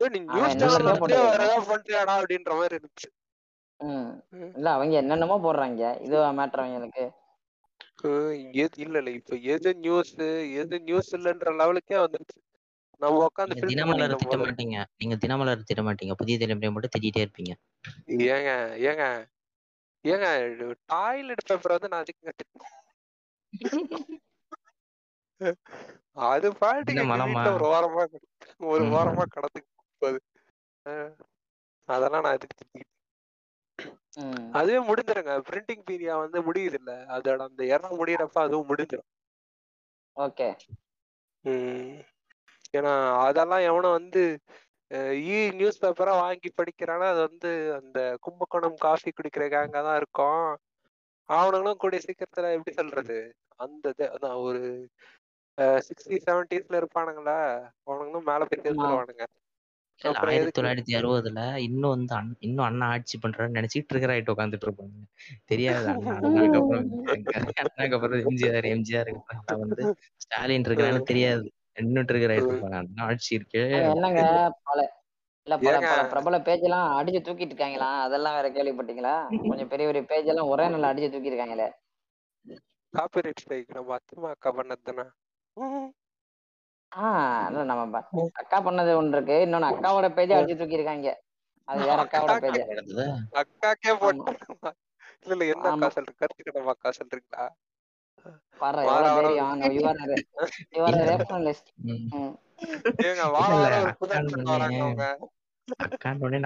[0.00, 0.58] நீ நியூஸ்
[1.70, 3.08] பண்றியாடா அப்படின்ற மாதிரி இருந்துச்சு.
[4.56, 5.82] இல்ல அவங்க என்னென்னமோ போடுறாங்க.
[6.06, 7.04] இது மேட்ரு அவங்களுக்கு.
[8.82, 9.10] இல்ல இல்ல.
[9.20, 10.12] இப்ப எது நியூஸ்
[10.62, 12.38] எது நியூஸ் இல்லைன்ற லெவலுக்கே வந்துருச்சு.
[13.00, 17.52] நம்ம உட்காந்து தினமலர் திட்ட மாட்டீங்க நீங்க தினமலர் திட்ட மாட்டீங்க புதிய தலைமுறை மட்டும் திட்டிகிட்டே இருப்பீங்க.
[18.28, 18.50] ஏங்க
[18.86, 19.04] ஏங்க
[20.04, 20.26] ஏங்க
[20.88, 22.32] டாய்லெட் பேப்பர் வந்து நான் அதுக்கு
[26.28, 27.04] அது பாட்டுக்கு
[27.48, 28.04] ஒரு வாரமா.
[28.68, 28.86] ஒரு.
[28.94, 29.70] வாரமா கடத்துக்கு
[30.02, 30.20] போகுது.
[31.88, 32.46] அதெல்லாம் நான்
[34.18, 34.52] ம்.
[34.58, 35.32] அதுவே முடிஞ்சிருங்க.
[35.48, 39.08] பிரிண்டிங் பீரியா வந்து முடியுது இல்ல அதோட அந்த இடம் முடியறப்ப அதுவும் முடிஞ்சிடும்
[40.16, 40.48] ஓகே.
[41.44, 41.98] ம்.
[42.74, 42.92] ஏன்னா
[43.26, 44.22] அதெல்லாம் எவனும் வந்து
[45.26, 50.44] இ நியூஸ் பேப்பரா வாங்கி படிக்கிறானா அது வந்து அந்த கும்பகோணம் காஃபி குடிக்கிற கேங்கா தான் இருக்கும்.
[51.28, 53.18] அவனுங்களும் கூடிய சீக்கிரத்துல எப்படி சொல்றது?
[53.60, 54.62] அந்த அதான் ஒரு
[55.86, 57.38] சிக்ஸ்டி செவன்டிஸ்ல இருப்பானுங்களா?
[57.86, 58.62] அவனுங்களும் மேல போய்
[60.00, 64.98] அப்புறம் ஆயிரத்தி தொள்ளாயிரத்தி அறுபதுல இன்னும் வந்து இன்னும் அண்ணா ஆட்சி பண்றாருன்னு நினைச்சிட்டு இருக்கிற ஆயிட்டு உட்காந்துட்டு இருப்பாங்க
[65.50, 66.18] தெரியாது அண்ணா
[67.92, 69.10] அப்புறம் எம்ஜிஆர் எம்ஜிஆர்
[69.64, 69.84] வந்து
[70.24, 71.46] ஸ்டாலின் இருக்கிறான்னு தெரியாது.
[71.78, 72.56] நின்னுட்டு இருக்கிற ஆயிட்டு
[73.06, 73.62] ஆட்சி இருக்கு.
[73.88, 74.20] என்னங்க
[74.66, 74.78] பல
[75.46, 75.76] இல்ல பல?
[75.84, 77.90] பல பிரபல பேஜ் எல்லாம் அடிச்சு தூக்கிட்டு இருக்காங்களா?
[78.04, 79.14] அதெல்லாம் வேற கேள்விப்பட்டீங்களா?
[79.44, 81.68] கொஞ்சம் பெரிய பெரிய பேஜ் எல்லாம் ஒரே நாள்ல அடிச்சு தூக்கி இருக்காங்களே.
[82.94, 85.06] காப்பிரைட் ஸ்ட்ரைக் நம்ம அத்தமா அக்கா பண்ணது தானே?
[86.92, 88.00] ஆஹ் நம்ம
[88.40, 89.36] அக்கா பண்ணது ஒன்று இருக்கு.
[89.44, 91.08] இன்னொன்னு அக்காவோட பேஜ் அடிச்சு தூக்கி இருக்காங்க.
[91.68, 92.60] அது வேற அக்காவோட பேஜ்
[93.40, 94.32] அக்காக்கே போட்டு
[95.22, 95.88] இல்ல இல்ல என்ன அக்கா.
[95.88, 97.44] சொல்றீங்க கருத்துக்கிட்ட அக்கா சொல்றீங்களா?
[98.28, 98.40] நான்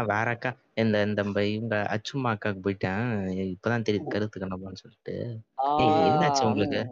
[0.06, 0.52] வேற அக்கா.
[0.74, 3.54] இந்த இந்த இவங்க அச்சுமா அக்காக்கு போயிட்டேன்.
[3.54, 5.38] இப்பதான் தெரியுது கருத்து கண்ணப்பான்னு சொல்லிட்டு.
[5.78, 6.86] ஏய், என்னாச்சு உங்களுக்கு?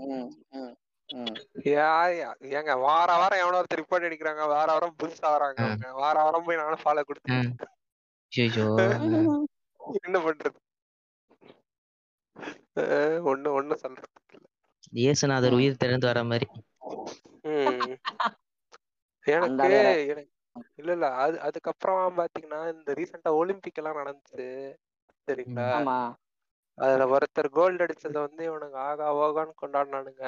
[1.65, 4.47] யா- யா- ஏங்க வார வாரம் எவனோ ஒருத்தர் ரிப்போர்ட் அடிக்கிறாங்க.
[4.47, 7.57] வார வாரம் புதுசா வராங்க வார வாரம் போய் நானும் ஃபாலோ கொடுத்து ம்.
[8.37, 8.75] ஐயோ
[10.03, 10.55] என்ன பண்றது?
[13.31, 14.20] ஒண்ணு ஒண்ணு இல்ல
[14.93, 15.57] இயேசுநாதர்.
[15.59, 16.49] உயிர் திறந்து வர மாதிரி.
[19.25, 19.71] எனக்கு
[20.79, 21.07] இல்ல இல்ல.
[21.23, 24.47] அது அதுக்கப்புறம் பாத்தீங்கன்னா இந்த ரீசெண்டா ஒலிம்பிக் எல்லாம் நடந்துச்சு.
[25.29, 25.71] சரிங்களா?
[25.73, 25.99] ஆமா.
[26.79, 30.25] அதுல ஒருத்தர் கோல்டு அடிச்சத வந்து இவனுங்க ஆகா ஓகான்னு கொண்டாடினானுங்க.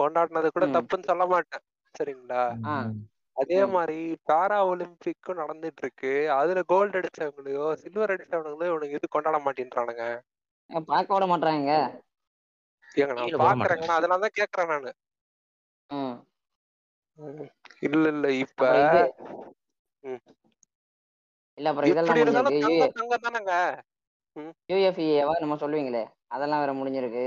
[0.00, 0.66] கொண்டாடினது கூட.
[0.72, 1.64] தப்புன்னு சொல்ல மாட்டேன்.
[1.94, 2.42] சரிங்களா.
[3.36, 3.58] அதே.
[3.76, 3.98] மாதிரி
[4.30, 6.10] பாரா ஒலிம்பிக்கும் நடந்துட்டு இருக்கு.
[6.38, 10.04] அதுல கோல்டு அடிச்சவங்களையோ சில்வர் அடிச்சவனுங்களோ இவனுங்க இது கொண்டாட மாட்டேன்றானுங்க.
[10.88, 11.70] பார்க்க விட மாட்டாங்க
[12.94, 14.90] ஏங்க நான் பாக்குறேங்க நான் அதனால தான் கேக்குறேன் நானு.
[17.86, 18.62] இல்ல இல்ல இப்ப.
[21.58, 22.20] இல்ல அப்புறம் இதெல்லாம்
[24.70, 26.02] யூஎஃப்இஏவா நம்ம சொல்லுவீங்களே?
[26.28, 27.24] அதெல்லாம் வேற முடிஞ்சிருக்கு.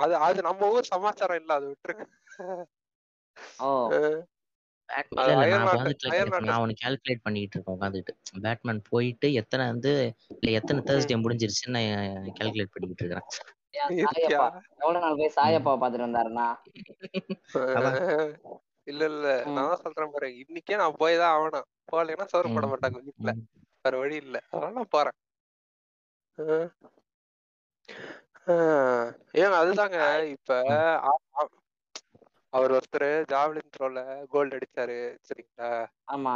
[0.00, 2.04] அது அது நம்ம ஊர் சமாச்சாரம் இல்ல அது விட்டுருங்க.
[5.56, 5.84] நான்
[6.42, 8.12] நான் கால்குலேட் பண்ணிட்டு இருக்கேன் உட்காந்துட்டு.
[8.44, 9.92] பேட்மேன் போயிட்டு எத்தனை வந்து
[10.40, 11.82] இல்ல எத்தனை தேர்ஸ்டே முடிஞ்சிருச்சுன்னு
[12.38, 13.59] கால்குலேட் பண்ணிக்கிட்டு இருக்கிறேன் ஏன் இருக்கியா சாயப்பா
[14.80, 16.46] எவ்வளவு நாள் போய் சாயப்பாவை பார்த்துட்டு வந்தாருன்னா
[18.86, 19.26] இல்ல இல்ல.
[19.56, 20.28] நான் சொல்றேன் பாரு.
[20.42, 21.68] இன்னைக்கே நான் போய் தான் ஆகணும்.
[21.88, 22.64] போகலைன்னா சோறு போட.
[22.70, 23.32] மாட்டாங்க வீட்டுல.
[23.84, 24.36] வேற வழி இல்ல.
[24.50, 25.16] அதனால நான் போறேன்.
[29.36, 29.98] ஏங்க அதுதாங்க.
[30.34, 30.50] இப்ப
[32.52, 33.98] அவர் ஒருத்தர் ஜாவ்லின் த்ரோல
[34.32, 34.98] கோல்டு அடிச்சாரு.
[35.26, 35.70] சரிங்களா?
[36.08, 36.34] ஆமா.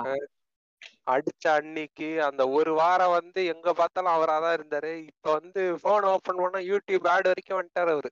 [1.07, 4.93] அடிச்ச அன்னைக்கு அந்த ஒரு வாரம் வந்து எங்க பார்த்தாலும் அவராதான் இருந்தாரு.
[5.11, 8.11] இப்ப வந்து போன் ஓபன் பண்ணா யூடியூப் ஆட் வரைக்கும் வந்துட்டாரு அவரு.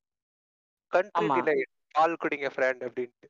[0.93, 1.37] கண்ட்ரி ஆமா.
[1.37, 1.57] டிலே
[1.95, 3.29] பால் குடிங்க ஃப்ரெண்ட் அப்படின்ட்டு.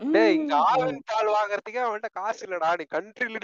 [0.00, 3.38] டேய் இங்க ஆவின் பால் வாங்குறதுக்கே அவன்கிட்ட காசு இல்லடா நீ கண்ட்ரில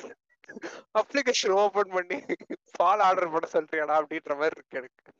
[1.00, 2.18] அப்ளிகேஷன் ஓபன் பண்ணி
[2.78, 5.10] பால் ஆர்டர் பண்ண சொல்றியாடா அப்படின்ற மாதிரி இருக்கு எனக்கு.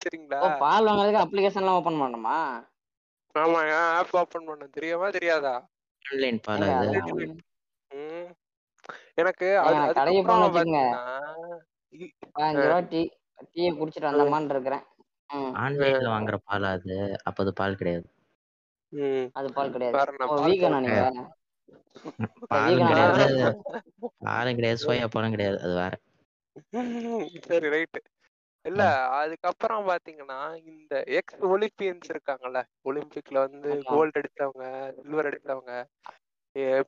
[0.00, 0.42] சரிங்களா?
[0.62, 2.38] பால் வாங்குறதுக்கு அப்ளிகேஷன்லாம் ஓபன் பண்ணணுமா?
[3.34, 5.54] ஆமாங்க ஆப் ஓபன் பண்ண தெரியாமா தெரியாதா?
[6.04, 7.36] ஆன்லைன் பால் ஏங்க, அது அதெல்லாம்
[7.90, 8.30] ம்.
[9.20, 9.48] எனக்கு
[9.96, 10.82] கடைக்கு போன வச்சுக்கோங்க.
[12.34, 13.00] பதினஞ்சு ரூபா டீ
[13.50, 14.84] டீயை குடிச்சிட்டு வந்தமான்னு இருக்கிறேன்.
[15.62, 16.96] ஆன்லைன்ல வாங்குற பால் அது?
[17.24, 18.06] அப்ப அது பால் கிடையாது.
[18.92, 19.26] ம்.
[19.38, 20.00] அது பால் கிடையாது.
[20.44, 21.02] வீகனா நீங்க?
[22.52, 22.86] பாலும்?
[22.90, 23.48] கிடையாது.
[24.24, 24.82] பாலும் கிடையாது.
[24.82, 25.58] சோயா பாலும் கிடையாது.
[25.60, 25.92] அது வேற.
[27.46, 27.98] சரி ரைட்
[28.64, 28.80] இல்ல
[29.18, 33.70] அதுக்கப்புறம் பாத்தீங்கன்னா இந்த எக்ஸ் ஒலிம்பியன்ஸ் இருக்காங்கல்ல ஒலிம்பிக்ல வந்து.
[33.86, 34.66] கோல்டு அடிச்சவங்க
[34.98, 35.74] சில்வர் அடிச்சவங்க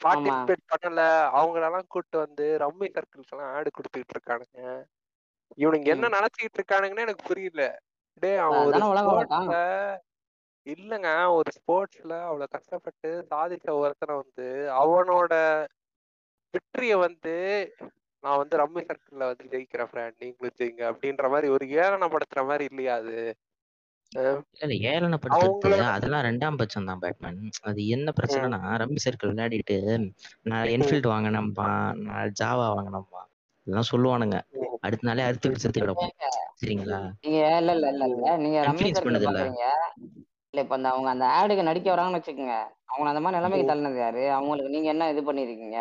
[0.03, 1.03] பார்ட்டிசிபேட் பண்ணல.
[1.33, 4.61] அவங்களெல்லாம் கூட்டு வந்து ரம்மி சர்க்கிள்ஸ் எல்லாம் ஆடு கொடுத்துட்டு இருக்கானுங்க.
[5.59, 7.65] இவனுங்க என்ன நினைச்சுக்கிட்டு இருக்கானுங்கன்னு எனக்கு புரியல.
[8.23, 8.79] டேய் அவன் ஒரு
[10.67, 14.47] இல்லங்க ஒரு ஸ்போர்ட்ஸ்ல அவ்வளவு கஷ்டப்பட்டு சாதிச்ச ஒருத்தனை வந்து
[14.81, 15.33] அவனோட
[16.55, 17.33] வெற்றிய வந்து
[18.25, 22.95] நான் வந்து ரம்மி சர்க்கிள்ல வந்து ஜெயிக்கிறேன் ஃப்ரெண்ட் நீங்களும் ஜெயிங்க அப்படின்ற மாதிரி ஒரு ஏளனப்படுத்துற மாதிரி இல்லையா
[23.01, 23.17] அது?
[24.13, 27.39] இல்ல ஏளனப்படுத்துறது அவங்களோட- அதெல்லாம் ரெண்டாம் பட்சம் தான் பேட்மேன்.
[27.63, 29.77] அது என்ன பிரச்சனைனா ரம்மி சர்க்கிள் விளையாடிட்டு
[30.43, 31.69] நான் என்ஃபீல்டு வாங்கினேன்பா
[32.01, 33.23] நான் ஜாவா வாங்கினேன்பா
[33.67, 34.39] இதெல்லாம் சொல்லுவானுங்க.
[34.81, 36.15] அடுத்த நாளே அறுத்து செத்து கிடப்போம்.
[36.63, 37.01] சரிங்களா?
[37.21, 38.37] நீங்க இல்ல இல்ல இல்ல இல்ல.
[38.37, 39.43] நீங்க ரம்மி பண்ணுது இல்ல?
[40.55, 42.57] இல்ல இப்ப அந்த அவங்க அந்த ஆடுக்கு நடிக்க வராங்கன்னு வச்சுக்கோங்க.
[42.87, 44.31] அவங்க அந்த மாதிரி நிலைமைக்கு தள்ளினது யாரு?
[44.31, 45.79] அவங்களுக்கு நீங்க என்ன இது பண்ணிருக்கீங்க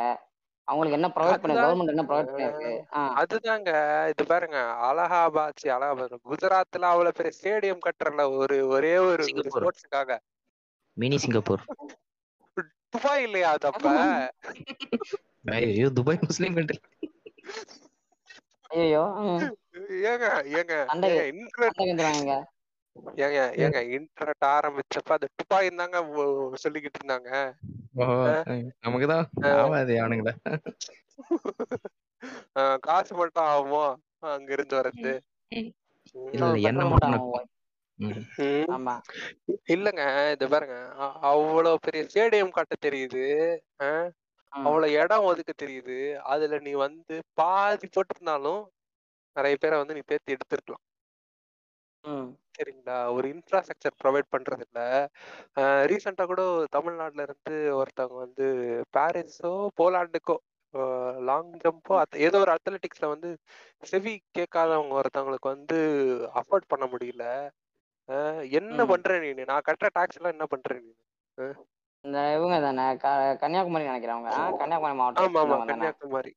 [0.72, 1.56] அவங்களுக்கு என்ன ப்ரொவைட் பண்ணி.
[1.58, 2.72] கவர்மெண்ட் என்ன ப்ரொவைட் பண்ணிருக்கு?
[3.16, 3.70] அதுதாங்க.
[4.10, 4.58] இது பாருங்க.
[4.82, 6.16] அலகாபாத் அலகாபாத்.
[6.26, 9.24] குஜராத்ல அவ்வளவு பெரிய ஸ்டேடியம் கட்டுறல ஒரு ஒரே ஒரு.
[9.50, 10.18] ஸ்போர்ட்ஸுக்காக
[10.98, 11.64] மினி சிங்கப்பூர்.
[12.90, 13.90] துபாய் இல்லையா அது அப்ப
[15.52, 16.80] ஐயோ துபாய் முஸ்லீம் கண்ட்ரி
[18.74, 19.04] ஐயோ
[20.10, 20.74] ஏங்க ஏங்க
[21.32, 21.80] இன்டர்நெட்
[23.18, 27.30] ஏங்க ஏங்க இன்டர்நெட் ஆரம்பிச்சப்ப அது துபாய் தாங்க ஒ- சொல்லிக்கிட்டு இருந்தாங்க.
[28.84, 29.26] நமக்குதான்
[29.98, 30.32] அவனுங்கள
[32.56, 33.84] அஹ் காசு மட்டும் ஆகுமோ?
[34.30, 35.12] அங்க இருந்து வர்றது
[39.72, 40.76] இல்லங்க இது பாருங்க.
[41.22, 43.24] அவ்வளவு பெரிய ஸ்டேடியம் கட்ட தெரியுது.
[44.54, 45.98] அவ்வளவு இடம் ஒதுக்க தெரியுது.
[46.26, 48.64] அதுல நீ வந்து பாதி போட்டிருந்தாலும்
[49.36, 50.84] நிறைய பேரை வந்து நீ தேர்த்தி எடுத்திருக்கலாம்.
[52.04, 52.30] ம்.
[52.56, 53.14] சரிங்களா?
[53.14, 54.80] ஒரு இன்ஃப்ராஸ்ட்ரக்சர் ப்ரொவைட் பண்றது இல்ல
[55.86, 58.46] ரீசெண்டா கூட தமிழ்நாட்டுல இருந்து ஒருத்தவங்க வந்து
[58.98, 60.36] பாரிஸோ போலாண்டுக்கோ
[61.22, 63.30] லாங் ஜம்போ ஏதோ ஒரு அத்லெட்டிக்ஸ்ல வந்து
[63.84, 65.78] செவி கேட்காதவங்க ஒருத்தவங்களுக்கு வந்து
[66.36, 67.26] அஃபோர்ட் பண்ண முடியல.
[68.10, 68.88] அஹ் என்ன ம்.
[68.88, 70.92] பண்ற நீ நான் கட்டுற டாக்ஸ் எல்லாம் என்ன பண்ற நீ
[72.04, 72.86] இந்த இவங்க தானே?
[72.98, 74.44] க- கன்னியாகுமரி நினைக்கிறவங்க ஆ?
[74.58, 75.56] கன்னியாகுமரி மாவட்டம் ஆமா ஆமா.
[75.56, 75.70] தானே?
[75.72, 76.32] கன்னியாகுமரி.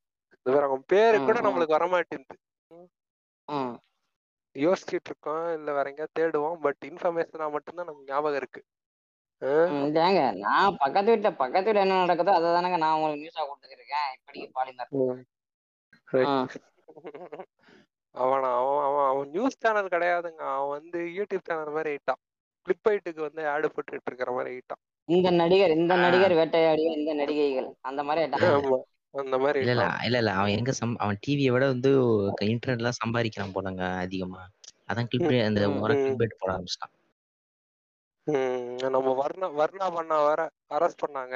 [0.45, 1.45] வேற அவங்க பேரு கூட ம்.
[1.45, 2.37] நம்மளுக்கு வரமாட்டேங்குது
[3.47, 3.75] ம்.
[4.55, 6.57] யோசிச்சுட்டு இருக்கோம் இல்ல வேற எங்கேயாவது தேடுவோம்.
[6.65, 8.61] பட் இன்ஃபர்மேஷனா மட்டும்தான் நமக்கு ஞாபகம் இருக்கு.
[9.85, 14.49] இல்லைங்க நான் பக்கத்து வீட்டுல பக்கத்து வீட்டுல என்ன நடக்குதோ அதை தானங்க நான் உங்களுக்கு நியூஸா கொடுத்துருக்கேன் இப்படிக்கு
[14.57, 14.91] பாலிமர்.
[18.15, 20.43] அவன் அவன் அவன் அவன் நியூஸ் சேனல் கிடையாதுங்க.
[20.53, 22.21] அவன் வந்து யூடியூப் சேனல் மாதிரி ஆயிட்டான்
[22.67, 27.69] கிளிப் ஐட்டுக்கு வந்து ஆடு போட்டுட்டு இருக்கிற மாதிரி ஆயிட்டான் இந்த நடிகர் இந்த நடிகர் வேட்டையாடிய இந்த நடிகைகள்.
[27.81, 28.21] அந்த மாதிரி
[29.15, 29.85] அந்த மாதிரி இல்ல இல்ல.
[30.03, 30.31] இல்ல இல்ல.
[30.33, 31.91] அவன் எங்க சம் அவன் டிவியை விட வந்து
[32.45, 34.41] இன்டர்நெட்ல சம்பாதிக்கிறான் போலங்க அதிகமா.
[34.89, 36.03] அதான் கிளிப் அந்த முறை ம்.
[36.05, 36.93] கிளிப் பேட் ஆரம்பிச்சிட்டான்.
[38.87, 41.35] நம்ம வர்ணா வர்ணா பண்ணா வர அரெஸ்ட் பண்ணாங்க.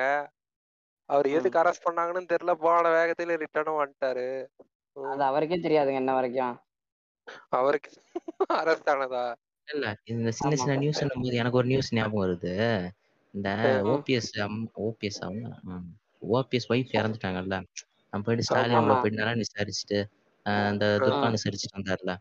[1.09, 1.27] அவர்.
[1.29, 2.53] எதுக்கு அரெஸ்ட் பண்ணாங்கன்னு தெரியல.
[2.57, 4.27] போன வேகத்துல ரிட்டர்னும் வந்துட்டாரு.
[4.95, 6.55] அது அவருக்கே தெரியாதுங்க இன்ன வரைக்கும்.
[7.51, 7.91] அவருக்கு
[8.59, 9.23] அரெஸ்ட் ஆனதா?
[9.67, 12.53] இல்ல இந்த சின்ன சின்ன நியூஸ் போது எனக்கு ஒரு நியூஸ் ஞாபகம் வருது.
[13.33, 13.49] இந்த.
[13.85, 14.31] ஓபிஎஸ்
[14.81, 15.47] ஓபிஎஸ் அவங்க
[16.21, 17.57] ஓபிஎஸ் ஒய்ஃப் இறந்துட்டாங்கல்ல.
[18.13, 19.99] நம்ம போயிட்டு ஸ்டாலின் போயிட்டு நல்லா விசாரிச்சுட்டு
[20.67, 21.27] அந்த துர்கா.
[21.35, 22.13] விசாரிச்சுட்டு வந்தார்ல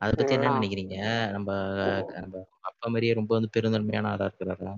[0.00, 0.52] அதை பத்தி என்ன.
[0.54, 0.98] நினைக்கிறீங்க?
[1.34, 1.48] நம்ம
[2.16, 2.34] நம்ம
[2.68, 4.72] அப்பா மாதிரியே ரொம்ப வந்து பெருந்தன்மையான ஆளா இருக்கிறாரா?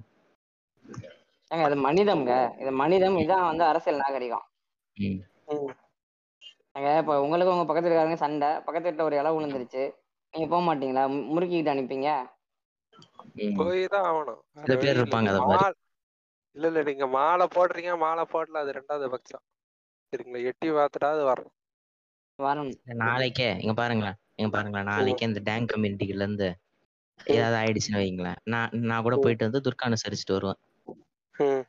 [1.50, 2.32] ஏங்க இது மனிதம்ங்க.
[2.62, 4.44] இது மனிதம் இதான் வந்து அரசியல் நாகரிகம்.
[4.96, 5.20] ம்.
[5.52, 5.72] ம்.
[6.76, 9.82] ஏங்க இப்ப உங்களுக்கு உங்க பக்கத்துல இருக்காங்க சண்டை பக்கத்து வீட்டுல ஒரு இலை விழுந்துருச்சு
[10.34, 11.02] நீங்க போக மாட்டீங்களா?
[11.32, 12.10] முறுக்கிக்கிட்டு அனுப்பிங்க.
[13.58, 14.40] போய் தான் ஆகணும்.
[16.56, 19.44] இல்ல இல்ல நீங்க மாலை போடுறீங்க மாலை போடல அது ரெண்டாவது பட்சம்.
[20.12, 20.44] சரிங்களா?
[20.50, 21.56] எட்டி பார்த்துட்டாவது வரணும்.
[22.38, 22.80] வரணும்.
[23.00, 23.48] நாளைக்கே.
[23.60, 24.18] இங்க பாருங்களேன்.
[24.36, 24.90] இங்க பாருங்களேன்.
[24.90, 26.48] நாளைக்கே இந்த டேங் கம்யூனிட்டில இருந்து
[27.34, 28.40] ஏதாவது ஆயிடுச்சுன்னு வைங்களேன்.
[28.46, 30.60] நான் நான் கூட போயிட்டு வந்து துர்கா அனுசரிச்சுட்டு வருவேன்.
[31.34, 31.64] ம்.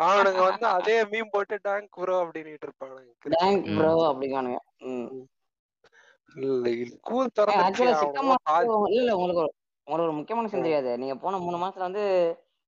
[0.00, 3.12] அவனுங்க வந்து அதே மீன் போட்டு டேங்க் ப்ரோ அப்படின்னுட்டு இருப்பானுங்க.
[3.34, 3.64] டேங்க்.
[3.72, 4.58] ப்ரோ அப்படிங்கானுங்க.
[4.86, 5.08] ம்.
[6.34, 7.30] இல்ல ஸ்கூல்
[8.00, 8.34] அவனுங்க
[8.88, 9.44] இல்ல இல்ல உங்களுக்கு
[9.86, 10.90] உங்களுக்கு ஒரு முக்கியமான விஷயம் தெரியாது.
[10.98, 12.04] நீங்க போன மூணு மாசத்துல வந்து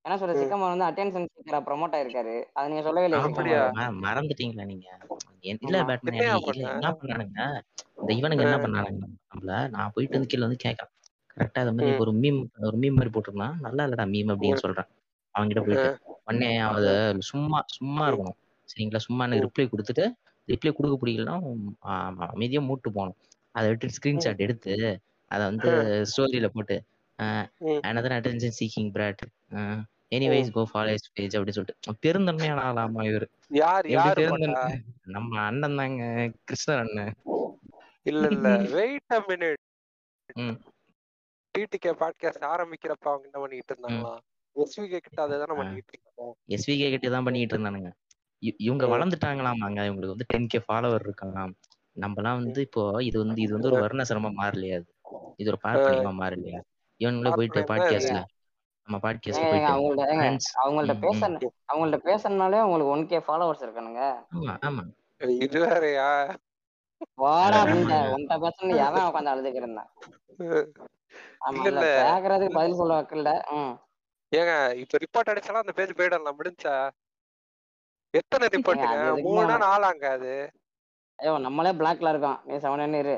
[0.02, 0.38] என்ன சொல்ற ம்.
[0.38, 2.44] சிக்கம்மா வந்து அட்டென்ஷன் சீக்கரா ப்ரமோட் ஆயிருக்காரு.
[2.52, 4.98] அதை நீங்க சொல்லவே ம- மறந்துட்டீங்களா நீங்க?
[5.42, 5.84] என்- இல்ல.
[5.84, 6.72] பேட்மேன் இல்ல?
[6.72, 7.60] என்ன பண்ணானுங்க?
[8.00, 9.02] இந்த இவனுங்க என்ன பண்ணானுங்க?
[9.34, 10.92] நம்மள நான் போயிட்டு வந்து கீழே வந்து கேட்கறேன்.
[11.36, 14.84] கரெக்டா அது மாதிரி ஒரு மீம் ஒரு மீம் மாதிரி போட்டிருந்தான் நல்லா இல்லடா மீம் அப்படின்னு சொல்றேன்.
[15.38, 18.38] அவன்கிட்ட போயிட்டு உடனே அவத சும்மா சும்மா இருக்கணும்.
[18.64, 18.96] சரிங்களா?
[18.96, 20.12] சும்மா எனக்கு ரிப்ளை கொடுத்துட்டு
[20.46, 23.16] ரிப்ளை கொடுக்க பிடிக்கலன்னா ஆமா, அமைதியா மூட்டு போகணும்.
[23.50, 25.70] அதை விட்டு ஸ்கிரீன்ஷாட் எடுத்து அதை வந்து
[26.16, 26.84] ஸ்டோரியில போட்டு
[27.90, 29.20] another attention seeking brat.
[30.16, 31.94] Anyways go follow his page அப்படின்னு சொல்லிட்டு.
[32.04, 33.26] பெருந்தன்மையான ஆளாமா இவரு.
[33.60, 34.24] யார் யாரு
[35.14, 36.06] நம்ம அண்ணன் தாங்க
[36.48, 37.12] கிருஷ்ணர் அண்ணன்.
[38.06, 38.48] இல்ல இல்ல.
[38.74, 39.60] Wait a minute.
[41.54, 44.12] TTK podcast ஆரம்பிக்கிறப்ப அவங்க என்ன பண்ணிட்டு இருந்தாங்களா?
[44.56, 45.54] எஸ்விகே கிட்ட அதை தானே.
[45.60, 46.32] பண்ணிட்டு இருக்காங்க.
[46.56, 47.90] எஸ்விகே கிட்ட தான் பண்ணிட்டு இருந்தானுங்க.
[48.68, 48.84] இவங்க.
[48.94, 49.80] வளர்ந்துட்டாங்களாமாங்க.
[49.88, 51.54] இவங்களுக்கு வந்து டென் கே ஃபாலோவர் இருக்காங்களாம்
[51.96, 54.90] நம்மலாம் வந்து இப்போ இது வந்து இது வந்து ஒரு வர்ணசிரமமா மாறலையா அது.
[55.40, 56.60] இது ஒரு பார்ப்பனியமா மாறலையா
[57.00, 58.20] இவனுங்களே போயிட்டு பாட்காஸ்ட்ல.
[58.88, 59.72] நம்ம பாட்காஸ்ட்ல போயிட்டு
[60.62, 61.28] அவங்கள்ட்ட பேச.
[61.72, 64.02] அவங்கள்ட்ட பேசணும்னாலே உங்களுக்கு ஒன் கே ஃபாலோவர்ஸ் இருக்கானுங்க.
[64.34, 64.82] ஆமா ஆமா.
[65.40, 66.08] இது வேறயா?
[67.14, 67.62] வாடா ஆமா.
[67.62, 69.90] அப்படின்ட்ட உன்கிட்ட பேசணும்னு எவன் உட்காந்து அழுதுக்கு இருந்தான்.
[71.44, 73.74] கேக்குறதுக்கு பதில் சொல்ல வைக்கல ம்.
[74.32, 76.38] ஏங்க இப்ப ரிப்போர்ட் அடிச்சாலும் அந்த பேஜ் போயிடலாம்.
[76.40, 76.74] முடிஞ்சா?
[78.14, 79.56] எத்தனை எதுக்கு மூணா மேல?
[79.58, 80.34] நாலாங்க அது.
[81.18, 82.40] ஐயோ நம்மளே பிளாக்ல இருக்கோம்.
[82.44, 83.16] நீ செவன் இரு.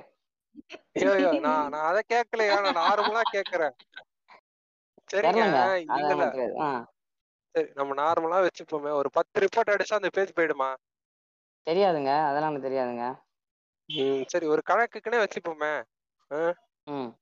[0.99, 2.57] ஐயோ நான் நான் அதை கேட்கலையா?
[2.65, 3.75] நான் நார்மலா கேக்குறேன்
[5.11, 5.49] சரிங்க
[7.55, 8.91] சரி நம்ம நார்மலா வச்சுப்போமே.
[8.93, 10.69] ஒரு பத்து ரிப்போர்ட் அடிச்சா அந்த பேஜ் போயிடுமா?
[11.67, 12.13] தெரியாதுங்க.
[12.29, 13.05] அதெல்லாம் தெரியாதுங்க.
[13.89, 15.73] ம் சரி ஒரு கணக்குக்குன்னே வச்சுப்போமே.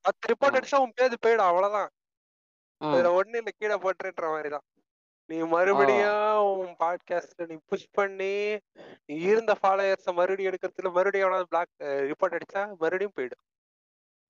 [0.04, 0.58] பத்து ரிப்போர்ட்.
[0.58, 1.48] அடிச்சா உன் பேஜ் போயிடும்.
[1.50, 1.90] அவ்வளவுதான்.
[2.80, 2.92] ம்.
[2.92, 4.66] அதுல ஒண்ணு இல்ல கீழே போட்டுன்ற மாதிரிதான்
[5.30, 8.34] நீ மறுபடியும் உன் பாட்காஸ்ட்ல நீ புஷ் பண்ணி
[9.06, 11.74] நீ இருந்த ஃபாலோயர்ஸ மறுபடியும் எடுக்கிறதுல மறுபடியும் எவனாவது பிளாக்
[12.08, 13.42] ரிப்போர்ட் அடிச்சா மறுபடியும் போயிடும்.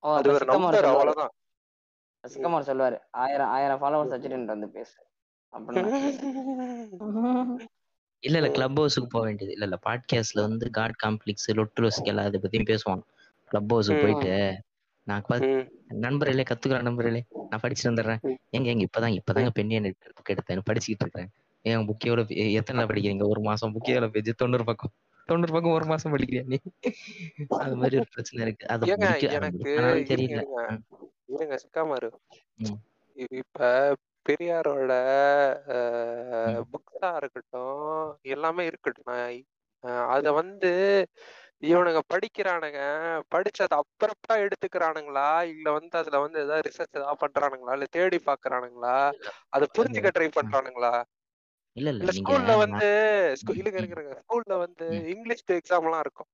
[0.03, 0.91] அது ஒரு நம்பர் சொல்லுவாரு.
[0.93, 1.33] அவ்வளவுதான்.
[2.23, 2.97] சிக்கமார் சொல்லுவாரு.
[3.17, 4.97] ஆயிரம் ஆயிரம் ஃபாலோவர்ஸ் வச்சுட்டு வந்து பேசு.
[8.23, 8.49] இல்ல இல்ல.
[8.49, 9.53] கிளப் ஹவுஸுக்கு போக வேண்டியது.
[9.53, 13.03] இல்ல இல்ல பாட்காஸ்ட்ல வந்து காட் காம்ப்ளெக்ஸ் லொட்டுலோஸ்க்கு எல்லாம் அதை பத்தியும் பேசுவாங்க
[13.51, 14.01] கிளப் ஹவுஸுக்கு.
[14.01, 14.35] போயிட்டு
[15.07, 15.23] நான்.
[15.91, 18.21] நண்பர்களே கத்துக்கிறேன் நண்பர்களே நான் படிச்சுட்டு வந்துடுறேன்.
[18.49, 20.61] எங்க எங்க இப்பதான் இப்பதாங்க பெண்ணியன் புக் எடுத்தேன்.
[20.69, 21.29] படிச்சுக்கிட்டு இருக்கேன்
[21.65, 23.27] ஏன் புக் எவ்வளவு எத்தனை படிக்கிறீங்க?
[23.27, 24.93] ஒரு மாசம் புக் எவ்வளவு பேஜ் தொண்ணூறு பக்கம்.
[25.25, 26.57] தொண்ணூறு பக்கம் ஒரு மாசம் படிக்கிறியா நீ?
[27.57, 28.67] அது மாதிரி ஒரு பிரச்சனை இருக்கு.
[28.67, 29.27] அது எனக்கு
[30.13, 30.41] தெரியல.
[31.25, 31.57] இருங்க.
[31.63, 32.09] சிக்காமாரு
[33.35, 33.93] இப்ப
[34.25, 34.91] பெரியாரோட.
[36.71, 37.85] புக்ஸா இருக்கட்டும்
[38.21, 39.45] எல்லாமே இருக்கட்டும்.
[40.15, 40.71] அத வந்து
[41.63, 42.79] இவனுங்க படிக்கிறானுங்க
[43.31, 45.25] படிச்சது அப்புறப்பா எடுத்துக்கிறானுங்களா?
[45.51, 47.73] இல்ல வந்து அதுல வந்து ஏதாவது ரிசர்ச் ஏதாவது பண்றானுங்களா?
[47.73, 48.95] இல்ல தேடி பாக்குறானுங்களா?
[49.49, 50.93] அதை புரிஞ்சுக்க ட்ரை பண்றானுங்களா?
[51.77, 52.11] இல்ல இல்ல.
[52.17, 52.87] ஸ்கூல்ல வந்து
[53.43, 53.81] இல்லைங்க.
[53.81, 54.85] இருக்கிறங்க ஸ்கூல்ல வந்து.
[55.13, 56.29] இங்கிலீஷ் எக்ஸாம் எல்லாம் இருக்கும்.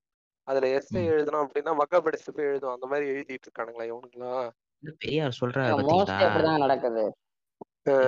[0.47, 1.01] அதுல எஸ்ஏ.
[1.11, 4.47] எழுதணும் அப்படின்னா மக்க படிச்சு போய் எழுதும் அந்த மாதிரி எழுதிட்டு இருக்கானுங்களா இவனுங்களாம்
[4.83, 5.81] இல்ல பெரியார் சொல்றாரு
[6.23, 7.03] அப்படிதாங்க நடக்குது.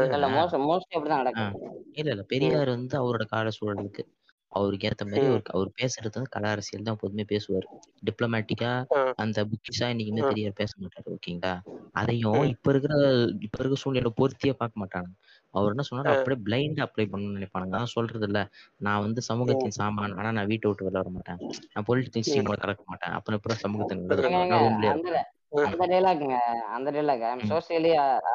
[0.09, 1.55] இல்ல மோஸ்ட் மோஸ்ட்லி அப்படிதான் நடக்குது.
[1.97, 2.23] இல்ல இல்ல.
[2.31, 4.03] பெரியார் வந்து அவரோட கால சூழலுக்கு.
[4.51, 5.41] அவருக்கு ஏத்த மாதிரி ம்.
[5.49, 7.67] அவர் பேசுறது வந்து கல அரசியல் தான் எப்போதுமே பேசுவார்
[8.03, 8.71] டிப்ளமேட்டிக்கா.
[9.17, 10.23] அந்த புக்கிஷா இன்னைக்குமே.
[10.29, 11.53] பெரியார் பேச மாட்டாரு ஓகேங்களா
[11.95, 12.41] அதையும்.
[12.53, 12.93] இப்ப இருக்கிற
[13.39, 15.09] இப்ப இருக்கிற சூழ்நிலை பொருத்தியே பார்க்க மாட்டாங்க
[15.53, 16.09] அவர் என்ன சொன்னாரு.
[16.13, 18.39] அப்படியே பிளைண்ட் அப்ளை பண்ணணும்னு நினைப்பானுங்க அதான் சொல்றது இல்ல
[18.81, 21.39] நான் வந்து சமூகத்தின் சாமான் ஆனா நான் வீட்டை விட்டு வெளில வர மாட்டேன்
[21.73, 24.03] நான் பொலிட்டிக்ஸ் கலக்க மாட்டேன் அப்புறம் அப்புறம் சமூகத்தின்
[24.53, 25.05] நான்
[25.67, 26.35] அந்த டைலாக்ங்க
[26.75, 27.49] அந்த டைலாக் ஐ எம் ம்.
[27.49, 27.91] Socially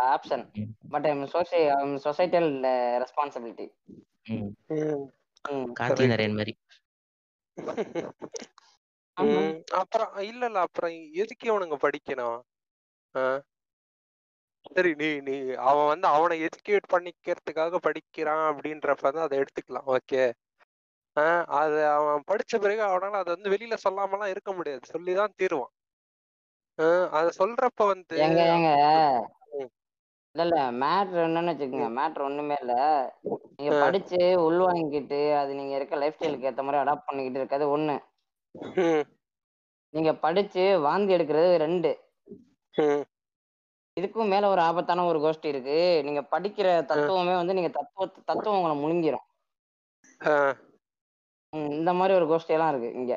[0.09, 0.45] option.
[0.93, 1.15] But I I
[1.79, 2.49] am societal
[3.03, 3.67] responsibility
[4.31, 4.51] ம்.
[4.75, 5.05] ம்.
[5.79, 6.05] கார்த்தி.
[6.11, 6.53] நரேன் மாதிரி.
[9.81, 10.93] அப்புறம் இல்ல இல்ல அப்புறம்
[11.23, 12.39] எதுக்கு இவனுங்க படிக்கணும்?
[14.69, 15.35] சரி நீ நீ
[15.65, 20.23] அவன் வந்து அவனை எஜுகேட் பண்ணிக்கிறதுக்காக படிக்கிறான் அப்படின்றப்ப தான் அதை எடுத்துக்கலாம் ஓகே
[21.17, 25.73] ஆஹ் அது அவன் படிச்ச பிறகு அவனால அதை வந்து வெளியில சொல்லாமலாம் இருக்க முடியாது சொல்லிதான் தீருவான்
[26.79, 28.19] ஆஹ் அத சொல்றப்ப வந்து.
[30.35, 31.89] இல்ல இல்ல மேட்ரு என்னன்னு வச்சுக்கோங்க.
[31.99, 32.75] மேட்ரு ஒண்ணுமே இல்ல.
[33.57, 33.73] நீங்க.
[33.83, 37.97] படிச்சு உள்வாங்கிக்கிட்டு அது நீங்க இருக்க லைஃப் ஸ்டைலுக்கு ஏத்த மாதிரி அடாப்ட் பண்ணிக்கிட்டு இருக்கிறது ஒண்ணு.
[39.95, 41.91] நீங்க படிச்சு வாந்தி எடுக்கிறது ரெண்டு.
[43.97, 45.77] இதுக்கும் மேல ஒரு ஆபத்தான ஒரு கோஷ்டி இருக்கு.
[46.05, 49.27] நீங்க படிக்கிற தத்துவமே வந்து நீங்க தத்துவ தத்துவம் உங்களை முழுங்கிரும்.
[51.73, 53.15] இந்த மாதிரி ஒரு கோஷ்டி எல்லாம் இருக்கு இங்க.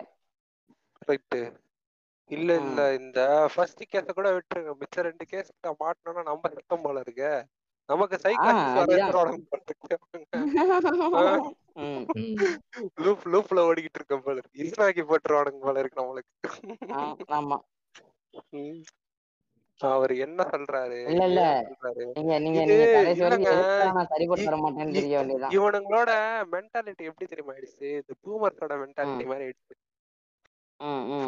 [2.29, 2.79] இல்ல இல்ல.
[2.99, 3.19] இந்த
[3.53, 4.73] ஃபர்ஸ்ட் கேஸ கூட விட்டுருங்க.
[4.81, 5.51] மிச்ச ரெண்டு கேஸ்
[5.81, 7.31] மாட்டணும்னா நம்ம சத்தம் போல இருக்கு.
[7.89, 9.13] நமக்கு சைக்காலஜிஸ்ட்
[11.79, 12.03] ம்,
[12.97, 14.61] லூப் லூப்ல ஓடிக்கிட்டு இருக்க போல இருக்கு.
[14.63, 16.33] இஸ்ராக்கி போட்டுருவானுங்க போல இருக்கு நம்மளுக்கு.
[17.31, 17.57] ஆமா.
[19.79, 20.97] அவர் என்ன சொல்றாரு?
[21.07, 21.41] இல்ல, இல்ல.
[22.17, 22.61] நீங்க நீங்க
[25.57, 26.11] இவனுங்களோட
[26.53, 27.89] மென்டாலிட்டி எப்படி தெரியுமா ஆயிடுச்சு?
[27.99, 29.75] இந்த பூமர்ஸோட மென்டாலிட்டி மாதிரி ஆயிடுச்சு.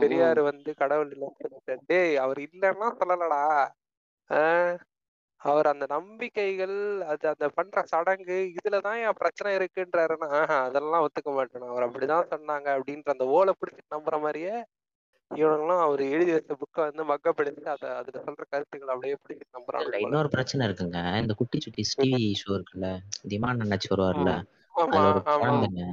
[0.02, 1.28] பெரியார் வந்து கடவுள் இல்ல
[1.90, 3.44] டேய் அவர் இல்லைன்னா சொல்லலடா.
[5.42, 6.78] அவர் அந்த நம்பிக்கைகள்
[7.12, 10.30] அது அந்த பண்ற சடங்கு இதுலதான் என் பிரச்சனை இருக்குன்றாருன்னா
[10.66, 11.70] அதெல்லாம் ஒத்துக்க மாட்டேன்.
[11.72, 12.68] அவர் அப்படிதான் சொன்னாங்க.
[12.78, 14.56] அப்படின்ற அந்த ஓலை பிடிச்சி நம்புற மாதிரியே
[15.32, 20.00] இவனுங்களும் அவர் எழுதி வச்ச புக்கை வந்து மக்கப்படுத்தி அதை அதுல சொல்ற கருத்துக்கள் அப்படியே பிடிச்சி இல்ல நம்புறாங்க
[20.06, 21.00] இன்னொரு பிரச்சனை இருக்குங்க.
[21.22, 22.90] இந்த குட்டி சுட்டி டிவி ஷோ இருக்குல்ல
[23.32, 24.34] திமான் அண்ணாச்சி வருவார்ல
[25.38, 25.84] குழந்தைங்க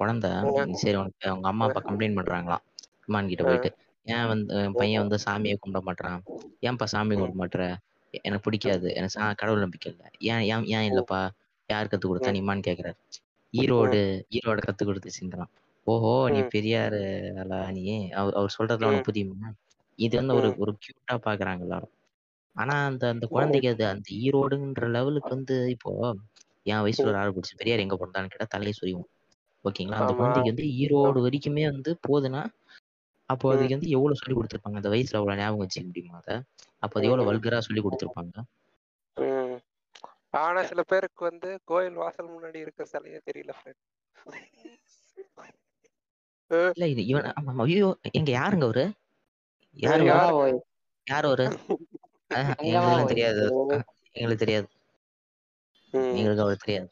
[0.00, 0.30] குழந்தை
[0.82, 2.64] சரி உனக்கு அவங்க அம்மா அப்பா கம்ப்ளைண்ட் பண்றாங்களாம்.
[3.10, 3.70] திமான் கிட்ட போயிட்டு
[4.06, 6.22] ஏன் வந்து பையன் வந்து சாமியை கும்பிட மாட்டான்
[6.62, 7.60] ஏன்பா சாமி கும்பிட மாட்ற
[8.24, 8.94] எனக்கு பிடிக்காது.
[8.94, 10.08] எனக்கு சா- கடவுள் நம்பிக்கை இல்லை.
[10.30, 11.20] ஏன் ஏன் ஏன் இல்லப்பா?
[11.68, 12.98] யார் கத்து கொடுத்தா நீமான்னு கேக்குறாரு.
[13.52, 14.00] ஈரோடு
[14.30, 15.50] ஈரோடு கத்து கொடுத்துச்சுன்றான்
[15.86, 16.40] ஓஹோ நீ.
[16.54, 17.00] பெரியாரு
[17.72, 17.84] நீ.
[18.10, 19.48] அவர் அவர் சொல்றதுல உனக்கு புரியுமா?
[19.98, 21.92] இது வந்து ஒரு ஒரு கியூட்டா பாக்குறாங்க எல்லாரும்.
[22.56, 25.92] ஆனா அந்த அந்த குழந்தைக்கு அது அந்த ஈரோடுன்ற லெவலுக்கு வந்து இப்போ
[26.62, 29.06] என் வயசுல ஒரு ஆள் பிடிச்சி பெரியார் எங்க பிறந்தான்னு கேட்டா தலையை சொரியும்
[29.64, 29.98] ஓகேங்களா?
[30.00, 30.12] அந்த.
[30.12, 32.42] குழந்தைக்கு வந்து ஈரோடு வரைக்குமே வந்து போகுதுன்னா
[33.30, 33.46] அப்போ.
[33.52, 36.36] அதுக்கு வந்து எவ்வளவு சொல்லி கொடுத்துருப்பாங்க அந்த வயசுல அவ்வளவு ஞாபகம் வச்சுக்க முடியுமா அதை
[36.82, 37.28] அப்போ அது எவ்வளவு.
[37.30, 38.34] வல்கரா சொல்லி கொடுத்துருப்பாங்க.
[40.40, 43.54] ஆனா சில பேருக்கு வந்து கோயில் வாசல் முன்னாடி இருக்க சிலையே தெரியல.
[46.76, 47.64] இல்ல இது இவன் ஆமா.
[47.64, 48.84] ஐயோ எங்க யாருங்க அவரு
[49.76, 50.34] யாரு யாரு?
[51.28, 51.46] அவரு
[52.90, 53.44] போய் தெரியாது
[54.16, 54.68] எங்களுக்கு தெரியாது.
[56.14, 56.90] எங்களுக்கு அவர் தெரியாது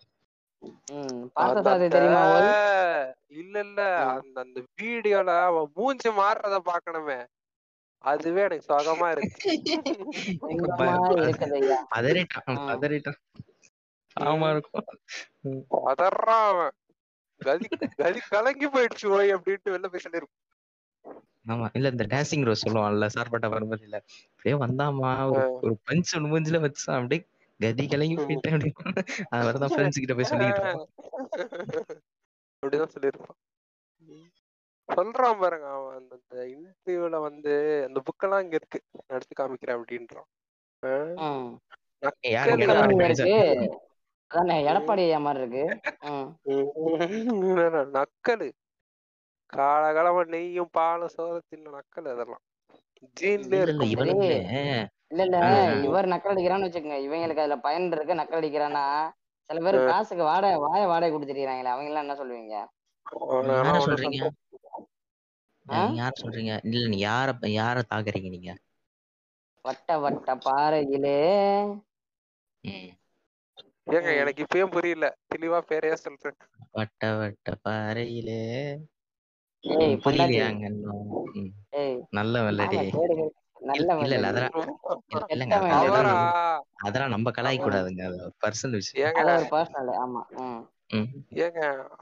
[3.33, 3.81] இல்ல இல்ல.
[4.17, 7.19] அந்த அந்த வீடியோல அவன் மூஞ்சி மாறுறத பாக்கணுமே.
[8.05, 9.37] அதுவே எனக்கு சுகமா இருக்கு.
[14.17, 14.87] ஆமா இருக்கும்.
[15.47, 15.63] ம்.
[15.91, 16.75] அதர்றான் அவன்.
[17.41, 17.67] கதி
[17.99, 20.45] கதி கலங்கி போயிடுச்சு ஓய் அப்படின்ட்டு வெளில போய் சொல்லிருப்பான்
[21.47, 23.99] ஆமா இல்ல இந்த டான்சிங் ரோஸ் சொல்லுவான்ல சார்பட்டா வரும்போது இல்ல
[24.29, 25.11] அப்படியே வந்தாமா
[25.61, 27.21] ஒரு பஞ்ச் ஒண்ணு மூஞ்சில வச்சான் அப்படியே
[27.61, 30.89] கதி கலங்கி போயிட்டேன் அப்படின்னு அது மாதிரிதான் ஃப்ரெண்ட்ஸ் கிட்ட போய் இருப்பான்
[32.63, 33.39] அப்படிதான் சொல்லிருப்பான்
[34.89, 38.81] சொல்றான் பாருங்க அவன் அந்த இன்டர்வியூல வந்து அந்த புக்கெல்லாம் இங்க இருக்கு.
[39.07, 40.29] எடுத்து காமிக்கிறேன் அப்படின்றான்.
[44.65, 45.05] எடப்பாடி?
[45.07, 45.65] இருக்கு மாதிரி இருக்கு.
[47.95, 48.49] நக்கலு.
[49.53, 52.43] காலகாலமா நெய்யும் பாலும் சோதத்தின் நக்கல் அதெல்லாம்.
[53.21, 54.89] ஜீன்லயே இல்ல.
[55.11, 55.39] இல்ல இல்ல.
[55.87, 56.99] இவர் நக்கல் அடிக்கிறான்னு வச்சுக்கோங்க.
[57.07, 58.85] இவங்களுக்கு அதுல பயன் இருக்கு நக்கல் அடிக்கிறான்னா
[59.51, 62.57] சில பேர் காசுக்கு வாடகை வாய வாடகை கொடுத்துருக்காங்களே அவங்க எல்லாம் என்ன சொல்லுவீங்க?
[63.87, 64.21] சொல்றீங்க?
[65.95, 66.53] யார சொல்றீங்க?
[66.67, 68.51] இல்ல நீ யார யார தாக்குறீங்க நீங்க?
[69.65, 71.17] வட்ட வட்ட பாறையிலே.
[72.65, 72.91] ம்.
[73.93, 74.11] ஏங்க.
[74.19, 75.05] எனக்கு இப்பயும் புரியல.
[75.29, 76.39] தெளிவா பேரையா சொல்றேன்.
[76.75, 78.41] வட்ட வட்ட பாறையிலே.
[80.03, 80.65] புரியலையாங்க
[82.13, 82.83] நல்ல ஆமா
[84.01, 84.27] இல்ல இல்ல.
[84.29, 84.55] அதெல்லாம்
[86.87, 88.05] அதெல்லாம் நம்ம கலாய்க்க கூடாதுங்க
[88.43, 89.05] பர்சனல் விஷயம்.
[91.43, 91.61] ஏங்க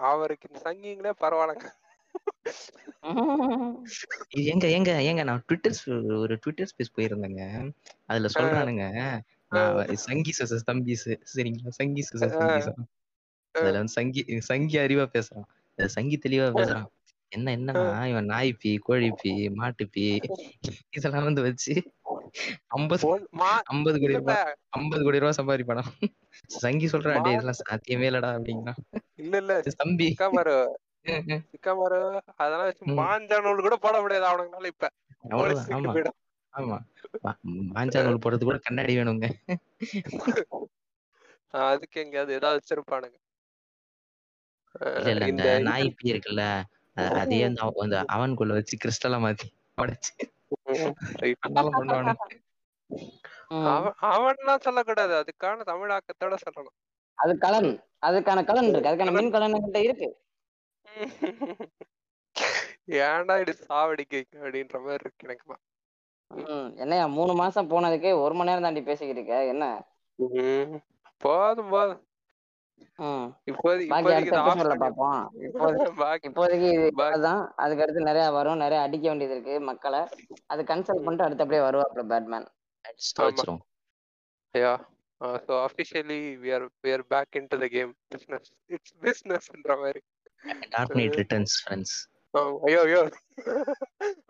[0.08, 1.68] அவருக்கு இந்த சங்கிங்களே பரவாயில்லங்க
[4.32, 5.76] இது எங்க எங்க எங்க நான் ட்விட்டர்
[6.16, 7.42] ஒரு ட்விட்டர் ஸ்பேஸ் போயிருந்தேங்க.
[8.06, 8.84] அதுல சொல்றானுங்க.
[10.06, 11.72] சங்கி சச தம்பிஸ் சரிங்களா?
[11.78, 12.70] சங்கி சச தம்பிஸ்
[13.54, 15.48] அதுல வந்து சங்கி சங்கி அறிவா பேசுறான்.
[15.78, 16.88] சங்கி தெளிவா பேசுறான்.
[17.32, 20.04] என்ன என்னன்னா இவன் நாய் பீ கோழி பீ மாட்டு பீ
[20.96, 21.72] இதெல்லாம் வந்து வச்சு
[22.70, 23.04] ஐம்பது
[23.70, 25.84] ஐம்பது கோடி ரூபாய் ஐம்பது கோடி ரூபாய் சம்பாதிப்பானா
[26.58, 28.80] சங்கி சொல்றான் டேய் இதெல்லாம் சாத்தியமே இல்லடா அப்படிங்கிறான்
[29.22, 30.08] இல்ல இல்ல தம்பி.
[30.08, 30.56] சிக்காமரு.
[31.52, 31.98] சிக்காமரு
[32.36, 32.86] அதெல்லாம் வச்சு.
[32.98, 34.86] மாஞ்சா நூல் கூட போட முடியாது அவனுங்கனால இப்ப.
[35.76, 35.94] ஆமா.
[36.54, 36.76] ஆமா.
[37.72, 39.26] மாஞ்சா நூல் போடுறது கூட கண்ணாடி வேணுங்க.
[41.64, 43.16] அதுக்கு எங்கேயாவது ஏதாவது வச்சிருப்பானுங்க.
[44.96, 45.24] இல்ல இல்ல.
[45.32, 46.44] இந்த நாய் பீ இருக்குல்ல
[46.96, 50.32] அதே அவ- அந்த அவனுக்குள்ள வச்சு கிறிஸ்டலா மாத்தி உடைச்சு
[51.16, 51.34] right.
[51.40, 52.14] அதெல்லாம் பண்ணுவானு.
[53.48, 53.64] ம்.
[53.64, 55.24] அவன் அவன்லாம் சொல்லக்கூடாது.
[55.24, 56.90] அதுக்கான தமிழாக்கத்தோட சொல்லணும்.
[57.14, 57.84] அது கலன்.
[58.06, 58.90] அதுக்கான கலன் இருக்கு.
[58.90, 60.24] அதுக்கான மின் கலன் கிட்ட இருக்கு.
[62.86, 65.64] ஏன்டா இது சாவடிக்க அப்படின்ற மாதிரி இருக்கு எனக்குலாம்
[66.28, 66.78] ம்.
[66.78, 69.46] என்னையா மூணு மாசம் போனதுக்கே ஒரு மணி நேரம் தாண்டி பேசிக்கிட்டு இருக்க.
[69.46, 69.84] என்ன.
[71.16, 72.05] போதும் போதும்.
[73.48, 77.42] இப்போதைக்கு அடுத்த இதை ஆஃப் எபிசோட்ல பண்ணி பார்ப்போம் இப்போதைக்கு பாக்கி இப்போதைக்கு இது பாக்கி அதான்.
[77.56, 78.62] அதுக்கு அடுத்து நிறைய வரும்.
[78.64, 80.00] நிறைய அடிக்க வேண்டியது இருக்கு மக்களை.
[80.52, 81.04] அது கன்சல்ட்.
[81.04, 82.46] பண்ணிட்டு அடுத்தபடியே வருவாப்ல Batman
[84.54, 84.74] yeah
[86.40, 90.02] we are we are back in to the game business it's பிஸ்னஸ்ன்ற மாதிரி.
[90.72, 91.96] டார்க் நைட் ரிட்டர்ன்ஸ் ஃப்ரெண்ட்ஸ்
[92.34, 92.52] ஆமா.
[92.66, 93.02] ஐயோ ஐயோ.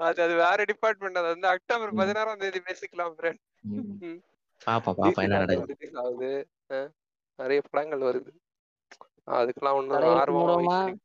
[0.06, 3.42] அது அது வேற டிபார்ட்மெண்ட் அது வந்து அக்டோபர் பதினாறாம் தேதி பேசிக்கலாம் ஃப்ரெண்ட்
[4.62, 6.30] பாப்போம் என்ன நடக்குது.
[7.36, 8.30] நிறைய படங்கள் வருது.
[9.26, 11.00] அதுக்கெல்லாம் ஒன்றும் ஆர்வம்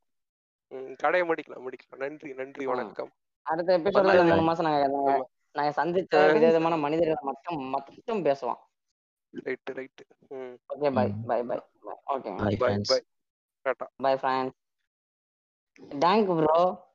[0.96, 1.98] கடையை முடிக்கலாம் முடிக்கலாம்.
[1.98, 2.66] நன்றி நன்றி.
[2.66, 3.12] வணக்கம்.
[3.42, 8.56] அடுத்த எபிசோட்ல மூணு மாசம் நாங்க நாங்க- சந்திச்ச விதவிதமான மனிதர்களை மட்டும் மட்டும் பேசுவோம்
[9.44, 9.88] ரைட்டு
[10.30, 10.56] ம்.
[10.74, 11.14] Okay bye.
[11.28, 11.60] Bye bye
[12.08, 12.58] okay.
[12.58, 13.04] Bye bye
[13.66, 13.88] tata.
[13.96, 14.60] Bye friends
[16.00, 16.90] dank bro